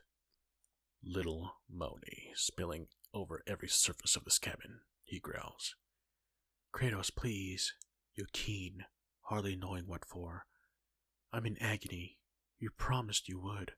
little 1.02 1.56
Moni 1.68 2.30
spilling 2.37 2.87
over 3.12 3.42
every 3.48 3.68
surface 3.68 4.14
of 4.14 4.22
this 4.22 4.38
cabin, 4.38 4.82
he 5.02 5.18
growls. 5.18 5.74
Kratos, 6.72 7.12
please, 7.12 7.74
you 8.14 8.26
keen, 8.32 8.84
hardly 9.22 9.56
knowing 9.56 9.88
what 9.88 10.04
for. 10.04 10.46
I'm 11.32 11.46
in 11.46 11.61
agony. 11.61 12.18
You 12.61 12.70
promised 12.70 13.28
you 13.28 13.40
would. 13.40 13.72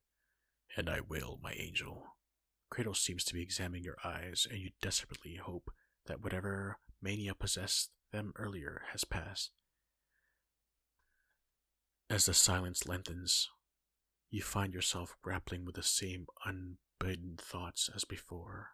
And 0.77 0.91
I 0.91 1.01
will, 1.01 1.41
my 1.43 1.55
angel. 1.59 2.19
Kratos 2.73 2.99
seems 2.99 3.25
to 3.25 3.35
be 3.35 3.43
examining 3.43 3.83
your 3.83 3.97
eyes, 4.05 4.47
and 4.51 4.61
you 4.61 4.71
desperately 4.81 5.37
hope 5.37 5.71
that 6.07 6.23
whatever 6.23 6.79
mania 7.03 7.35
possessed 7.35 7.91
them 8.13 8.33
earlier 8.37 8.83
has 8.93 9.05
passed. 9.05 9.51
As 12.09 12.27
the 12.27 12.35
silence 12.35 12.87
lengthens, 12.87 13.49
you 14.31 14.43
find 14.43 14.73
yourself 14.73 15.17
grappling 15.23 15.65
with 15.65 15.75
the 15.75 15.83
same 15.83 16.27
unbidden 16.45 17.37
thoughts 17.39 17.91
as 17.95 18.05
before. 18.05 18.71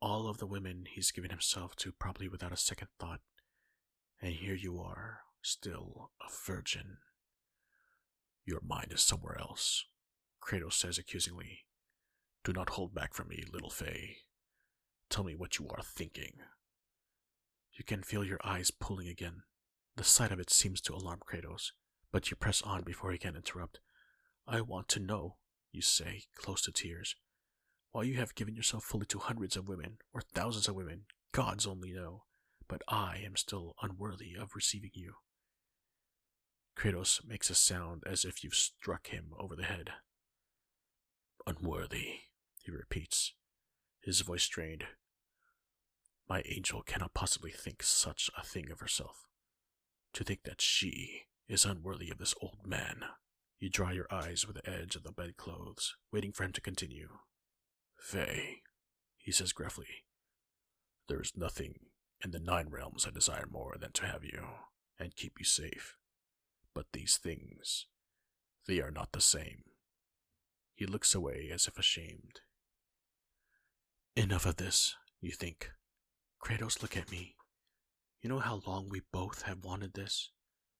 All 0.00 0.28
of 0.28 0.38
the 0.38 0.46
women 0.46 0.86
he's 0.90 1.10
given 1.10 1.30
himself 1.30 1.76
to 1.76 1.92
probably 1.92 2.28
without 2.28 2.52
a 2.52 2.56
second 2.56 2.88
thought, 2.98 3.20
and 4.20 4.34
here 4.34 4.54
you 4.54 4.80
are, 4.80 5.20
still 5.42 6.10
a 6.20 6.30
virgin. 6.46 6.98
Your 8.44 8.60
mind 8.62 8.92
is 8.92 9.02
somewhere 9.02 9.38
else, 9.38 9.84
Kratos 10.42 10.74
says 10.74 10.98
accusingly. 10.98 11.60
Do 12.44 12.52
not 12.52 12.70
hold 12.70 12.94
back 12.94 13.14
from 13.14 13.28
me, 13.28 13.44
little 13.52 13.70
Faye. 13.70 14.16
Tell 15.08 15.22
me 15.22 15.34
what 15.34 15.58
you 15.58 15.68
are 15.68 15.82
thinking. 15.82 16.32
You 17.72 17.84
can 17.84 18.02
feel 18.02 18.24
your 18.24 18.40
eyes 18.42 18.70
pulling 18.70 19.08
again. 19.08 19.42
The 19.96 20.04
sight 20.04 20.32
of 20.32 20.40
it 20.40 20.50
seems 20.50 20.80
to 20.82 20.94
alarm 20.94 21.20
Kratos, 21.20 21.72
but 22.10 22.30
you 22.30 22.36
press 22.36 22.60
on 22.62 22.82
before 22.82 23.12
he 23.12 23.18
can 23.18 23.36
interrupt. 23.36 23.78
I 24.46 24.60
want 24.60 24.88
to 24.88 25.00
know, 25.00 25.36
you 25.70 25.82
say, 25.82 26.24
close 26.34 26.62
to 26.62 26.72
tears. 26.72 27.14
While 27.92 28.04
you 28.04 28.16
have 28.16 28.34
given 28.34 28.56
yourself 28.56 28.84
fully 28.84 29.06
to 29.06 29.18
hundreds 29.18 29.56
of 29.56 29.68
women, 29.68 29.98
or 30.12 30.22
thousands 30.22 30.66
of 30.66 30.74
women, 30.74 31.02
gods 31.32 31.66
only 31.66 31.92
know, 31.92 32.24
but 32.68 32.82
I 32.88 33.22
am 33.24 33.36
still 33.36 33.76
unworthy 33.82 34.34
of 34.34 34.56
receiving 34.56 34.92
you. 34.94 35.14
Kratos 36.76 37.24
makes 37.24 37.50
a 37.50 37.54
sound 37.54 38.02
as 38.06 38.24
if 38.24 38.42
you've 38.42 38.54
struck 38.54 39.08
him 39.08 39.32
over 39.38 39.54
the 39.54 39.64
head. 39.64 39.90
Unworthy, 41.46 42.20
he 42.62 42.70
repeats, 42.70 43.34
his 44.00 44.20
voice 44.20 44.42
strained. 44.42 44.84
My 46.28 46.42
angel 46.46 46.82
cannot 46.82 47.14
possibly 47.14 47.50
think 47.50 47.82
such 47.82 48.30
a 48.36 48.44
thing 48.44 48.70
of 48.70 48.80
herself. 48.80 49.26
To 50.14 50.24
think 50.24 50.44
that 50.44 50.60
she 50.60 51.22
is 51.48 51.64
unworthy 51.64 52.10
of 52.10 52.18
this 52.18 52.34
old 52.40 52.66
man. 52.66 53.04
You 53.58 53.68
dry 53.68 53.92
your 53.92 54.06
eyes 54.10 54.46
with 54.46 54.56
the 54.56 54.68
edge 54.68 54.96
of 54.96 55.02
the 55.02 55.12
bedclothes, 55.12 55.94
waiting 56.12 56.32
for 56.32 56.44
him 56.44 56.52
to 56.52 56.60
continue. 56.60 57.08
Faye, 57.96 58.62
he 59.18 59.30
says 59.30 59.52
gruffly, 59.52 60.04
there 61.08 61.20
is 61.20 61.36
nothing 61.36 61.74
in 62.24 62.30
the 62.30 62.40
Nine 62.40 62.68
Realms 62.70 63.06
I 63.06 63.10
desire 63.10 63.46
more 63.50 63.76
than 63.78 63.92
to 63.92 64.06
have 64.06 64.24
you 64.24 64.44
and 64.98 65.16
keep 65.16 65.34
you 65.38 65.44
safe. 65.44 65.96
But 66.74 66.86
these 66.92 67.18
things, 67.18 67.86
they 68.66 68.80
are 68.80 68.90
not 68.90 69.12
the 69.12 69.20
same. 69.20 69.64
He 70.74 70.86
looks 70.86 71.14
away 71.14 71.50
as 71.52 71.66
if 71.66 71.78
ashamed. 71.78 72.40
Enough 74.14 74.44
of 74.44 74.56
this, 74.56 74.94
you 75.22 75.30
think. 75.30 75.70
Kratos, 76.44 76.82
look 76.82 76.98
at 76.98 77.10
me. 77.10 77.34
You 78.20 78.28
know 78.28 78.40
how 78.40 78.60
long 78.66 78.90
we 78.90 79.00
both 79.10 79.42
have 79.42 79.64
wanted 79.64 79.94
this? 79.94 80.30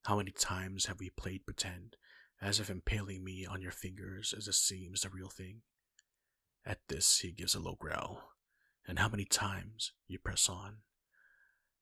How 0.05 0.19
many 0.19 0.33
times 0.33 0.85
have 0.85 0.99
we 1.01 1.09
played 1.09 1.47
pretend, 1.47 1.97
as 2.43 2.61
if 2.61 2.69
impaling 2.69 3.25
me 3.25 3.47
on 3.47 3.63
your 3.63 3.73
fingers 3.73 4.35
as 4.37 4.49
it 4.49 4.55
seems 4.55 5.01
the 5.01 5.09
real 5.09 5.31
thing? 5.31 5.63
At 6.67 6.81
this, 6.89 7.21
he 7.21 7.33
gives 7.33 7.55
a 7.55 7.61
low 7.61 7.75
growl. 7.75 8.33
And 8.87 8.99
how 8.99 9.09
many 9.09 9.25
times, 9.25 9.93
you 10.07 10.19
press 10.19 10.47
on, 10.51 10.81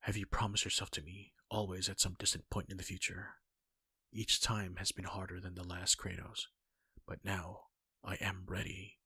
have 0.02 0.16
you 0.16 0.26
promised 0.26 0.64
yourself 0.64 0.92
to 0.92 1.02
me, 1.02 1.32
always 1.50 1.88
at 1.88 1.98
some 1.98 2.14
distant 2.16 2.48
point 2.48 2.70
in 2.70 2.76
the 2.76 2.84
future? 2.84 3.30
Each 4.12 4.40
time 4.40 4.76
has 4.78 4.92
been 4.92 5.04
harder 5.04 5.40
than 5.40 5.56
the 5.56 5.64
last, 5.64 5.98
Kratos, 5.98 6.46
but 7.08 7.24
now 7.24 7.62
I 8.04 8.14
am 8.20 8.44
ready. 8.46 8.99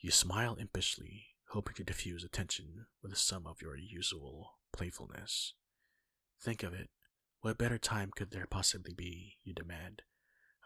You 0.00 0.10
smile 0.10 0.56
impishly, 0.56 1.28
hoping 1.50 1.74
to 1.74 1.84
diffuse 1.84 2.24
attention 2.24 2.86
with 3.02 3.16
some 3.16 3.46
of 3.46 3.62
your 3.62 3.76
usual 3.76 4.58
playfulness. 4.72 5.54
Think 6.42 6.62
of 6.62 6.74
it 6.74 6.90
what 7.46 7.58
better 7.58 7.78
time 7.78 8.10
could 8.10 8.32
there 8.32 8.46
possibly 8.46 8.92
be, 8.92 9.36
you 9.44 9.54
demand, 9.54 10.02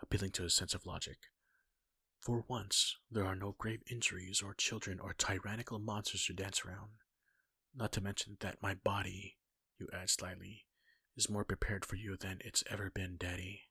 appealing 0.02 0.30
to 0.30 0.44
a 0.44 0.50
sense 0.50 0.72
of 0.72 0.86
logic? 0.86 1.18
For 2.20 2.44
once, 2.48 2.96
there 3.10 3.26
are 3.26 3.34
no 3.34 3.54
grave 3.58 3.82
injuries 3.90 4.40
or 4.42 4.54
children 4.54 4.98
or 4.98 5.12
tyrannical 5.12 5.78
monsters 5.78 6.24
to 6.24 6.32
dance 6.32 6.62
around. 6.64 6.92
Not 7.74 7.92
to 7.92 8.00
mention 8.00 8.38
that 8.40 8.62
my 8.62 8.74
body, 8.74 9.36
you 9.78 9.88
add 9.92 10.08
slyly, 10.08 10.64
is 11.16 11.28
more 11.28 11.44
prepared 11.44 11.84
for 11.84 11.96
you 11.96 12.16
than 12.16 12.38
it's 12.40 12.64
ever 12.70 12.90
been, 12.90 13.16
Daddy. 13.18 13.68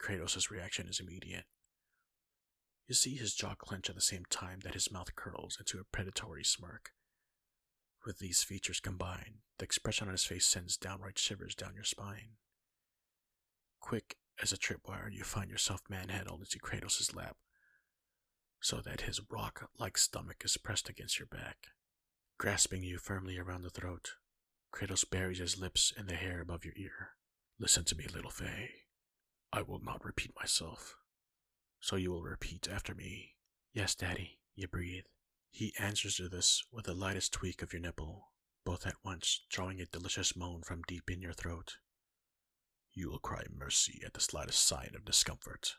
Kratos' 0.00 0.50
reaction 0.50 0.88
is 0.88 1.00
immediate. 1.00 1.44
You 2.88 2.94
see 2.94 3.16
his 3.16 3.34
jaw 3.34 3.54
clench 3.54 3.90
at 3.90 3.94
the 3.94 4.00
same 4.00 4.24
time 4.30 4.60
that 4.64 4.72
his 4.72 4.90
mouth 4.90 5.14
curls 5.14 5.58
into 5.60 5.78
a 5.78 5.84
predatory 5.84 6.42
smirk. 6.42 6.92
With 8.06 8.18
these 8.18 8.42
features 8.42 8.80
combined, 8.80 9.40
the 9.58 9.64
expression 9.64 10.08
on 10.08 10.12
his 10.12 10.24
face 10.24 10.46
sends 10.46 10.78
downright 10.78 11.18
shivers 11.18 11.54
down 11.54 11.74
your 11.74 11.84
spine. 11.84 12.38
Quick 13.80 14.16
as 14.42 14.52
a 14.52 14.56
tripwire, 14.56 15.12
you 15.12 15.22
find 15.22 15.50
yourself 15.50 15.82
manhandled 15.90 16.40
into 16.40 16.58
Kratos' 16.58 17.14
lap, 17.14 17.36
so 18.60 18.80
that 18.80 19.02
his 19.02 19.20
rock 19.30 19.68
like 19.78 19.98
stomach 19.98 20.42
is 20.42 20.56
pressed 20.56 20.88
against 20.88 21.18
your 21.18 21.26
back. 21.26 21.68
Grasping 22.38 22.82
you 22.82 22.96
firmly 22.98 23.36
around 23.36 23.62
the 23.62 23.70
throat, 23.70 24.12
Kratos 24.74 25.04
buries 25.08 25.38
his 25.38 25.60
lips 25.60 25.92
in 25.94 26.06
the 26.06 26.14
hair 26.14 26.40
above 26.40 26.64
your 26.64 26.74
ear. 26.76 27.10
Listen 27.58 27.84
to 27.84 27.96
me, 27.96 28.06
little 28.06 28.30
Faye. 28.30 28.70
I 29.52 29.60
will 29.60 29.80
not 29.80 30.04
repeat 30.04 30.32
myself. 30.38 30.96
So 31.80 31.96
you 31.96 32.10
will 32.10 32.22
repeat 32.22 32.68
after 32.70 32.94
me. 32.94 33.34
Yes, 33.72 33.94
Daddy, 33.94 34.38
you 34.54 34.68
breathe. 34.68 35.04
He 35.50 35.74
answers 35.78 36.16
to 36.16 36.28
this 36.28 36.62
with 36.72 36.86
the 36.86 36.94
lightest 36.94 37.32
tweak 37.32 37.62
of 37.62 37.72
your 37.72 37.80
nipple, 37.80 38.32
both 38.64 38.86
at 38.86 38.96
once 39.04 39.44
drawing 39.50 39.80
a 39.80 39.86
delicious 39.86 40.36
moan 40.36 40.62
from 40.62 40.82
deep 40.86 41.10
in 41.10 41.22
your 41.22 41.32
throat. 41.32 41.76
You 42.92 43.10
will 43.10 43.18
cry 43.18 43.44
mercy 43.54 44.02
at 44.04 44.14
the 44.14 44.20
slightest 44.20 44.66
sign 44.66 44.90
of 44.94 45.04
discomfort. 45.04 45.76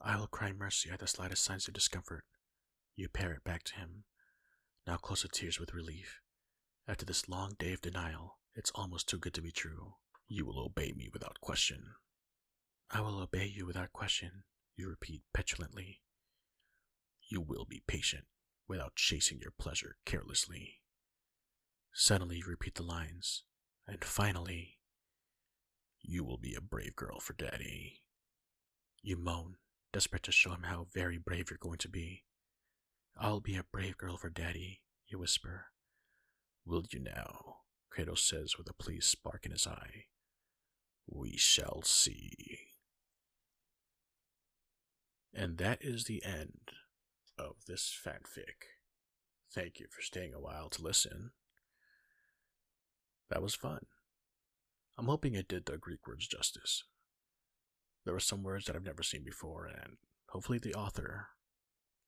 I 0.00 0.16
will 0.16 0.26
cry 0.26 0.52
mercy 0.52 0.90
at 0.90 1.00
the 1.00 1.06
slightest 1.06 1.42
signs 1.42 1.66
of 1.66 1.74
discomfort. 1.74 2.24
You 2.94 3.08
parrot 3.08 3.44
back 3.44 3.64
to 3.64 3.74
him, 3.76 4.04
now 4.86 4.96
close 4.96 5.22
to 5.22 5.28
tears 5.28 5.58
with 5.58 5.74
relief. 5.74 6.20
After 6.86 7.04
this 7.04 7.28
long 7.28 7.54
day 7.58 7.72
of 7.72 7.80
denial, 7.80 8.38
it's 8.54 8.72
almost 8.74 9.08
too 9.08 9.18
good 9.18 9.34
to 9.34 9.42
be 9.42 9.50
true. 9.50 9.94
You 10.28 10.44
will 10.46 10.58
obey 10.58 10.92
me 10.96 11.08
without 11.12 11.40
question. 11.40 11.94
I 12.90 13.00
will 13.00 13.20
obey 13.20 13.46
you 13.46 13.66
without 13.66 13.92
question, 13.92 14.44
you 14.78 14.88
repeat 14.88 15.22
petulantly. 15.34 16.00
You 17.28 17.40
will 17.40 17.66
be 17.68 17.82
patient 17.86 18.24
without 18.68 18.94
chasing 18.94 19.40
your 19.40 19.52
pleasure 19.58 19.96
carelessly. 20.06 20.80
Suddenly 21.92 22.36
you 22.36 22.44
repeat 22.46 22.76
the 22.76 22.84
lines, 22.84 23.42
and 23.86 24.04
finally, 24.04 24.78
you 26.00 26.24
will 26.24 26.38
be 26.38 26.54
a 26.54 26.60
brave 26.60 26.94
girl 26.94 27.18
for 27.18 27.32
Daddy. 27.32 28.04
You 29.02 29.16
moan, 29.16 29.56
desperate 29.92 30.22
to 30.24 30.32
show 30.32 30.52
him 30.52 30.62
how 30.64 30.86
very 30.94 31.18
brave 31.18 31.50
you're 31.50 31.58
going 31.60 31.78
to 31.78 31.88
be. 31.88 32.24
I'll 33.16 33.40
be 33.40 33.56
a 33.56 33.64
brave 33.64 33.98
girl 33.98 34.16
for 34.16 34.30
Daddy, 34.30 34.82
you 35.08 35.18
whisper. 35.18 35.66
Will 36.64 36.84
you 36.90 37.00
now? 37.00 37.56
Kratos 37.92 38.18
says 38.18 38.56
with 38.56 38.70
a 38.70 38.74
pleased 38.74 39.08
spark 39.08 39.44
in 39.44 39.52
his 39.52 39.66
eye. 39.66 40.04
We 41.06 41.36
shall 41.36 41.82
see. 41.82 42.58
And 45.34 45.58
that 45.58 45.78
is 45.80 46.04
the 46.04 46.24
end 46.24 46.72
of 47.38 47.56
this 47.66 47.96
fanfic. 48.04 48.66
Thank 49.54 49.80
you 49.80 49.86
for 49.90 50.02
staying 50.02 50.34
a 50.34 50.40
while 50.40 50.68
to 50.70 50.82
listen. 50.82 51.30
That 53.30 53.42
was 53.42 53.54
fun. 53.54 53.86
I'm 54.98 55.06
hoping 55.06 55.34
it 55.34 55.48
did 55.48 55.66
the 55.66 55.78
Greek 55.78 56.06
words 56.06 56.26
justice. 56.26 56.84
There 58.04 58.14
were 58.14 58.20
some 58.20 58.42
words 58.42 58.66
that 58.66 58.76
I've 58.76 58.84
never 58.84 59.02
seen 59.02 59.22
before, 59.22 59.66
and 59.66 59.98
hopefully 60.30 60.58
the 60.58 60.74
author 60.74 61.28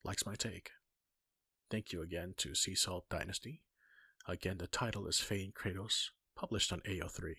likes 0.02 0.26
my 0.26 0.34
take. 0.34 0.70
Thank 1.70 1.92
you 1.92 2.02
again 2.02 2.34
to 2.38 2.54
Sea 2.54 2.74
Salt 2.74 3.04
Dynasty. 3.10 3.62
Again, 4.26 4.58
the 4.58 4.66
title 4.66 5.06
is 5.06 5.20
Faye 5.20 5.52
Kratos, 5.54 6.08
published 6.36 6.72
on 6.72 6.80
AO3. 6.80 7.34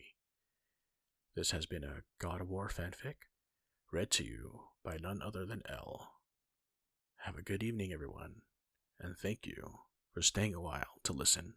This 1.35 1.51
has 1.51 1.65
been 1.65 1.83
a 1.83 2.03
God 2.19 2.41
of 2.41 2.49
War 2.49 2.69
fanfic, 2.69 3.15
read 3.91 4.09
to 4.11 4.23
you 4.23 4.61
by 4.83 4.97
none 4.97 5.21
other 5.21 5.45
than 5.45 5.61
L. 5.69 6.11
Have 7.17 7.37
a 7.37 7.43
good 7.43 7.63
evening, 7.63 7.93
everyone, 7.93 8.41
and 8.99 9.15
thank 9.17 9.45
you 9.45 9.79
for 10.13 10.21
staying 10.21 10.53
a 10.53 10.61
while 10.61 10.99
to 11.03 11.13
listen. 11.13 11.53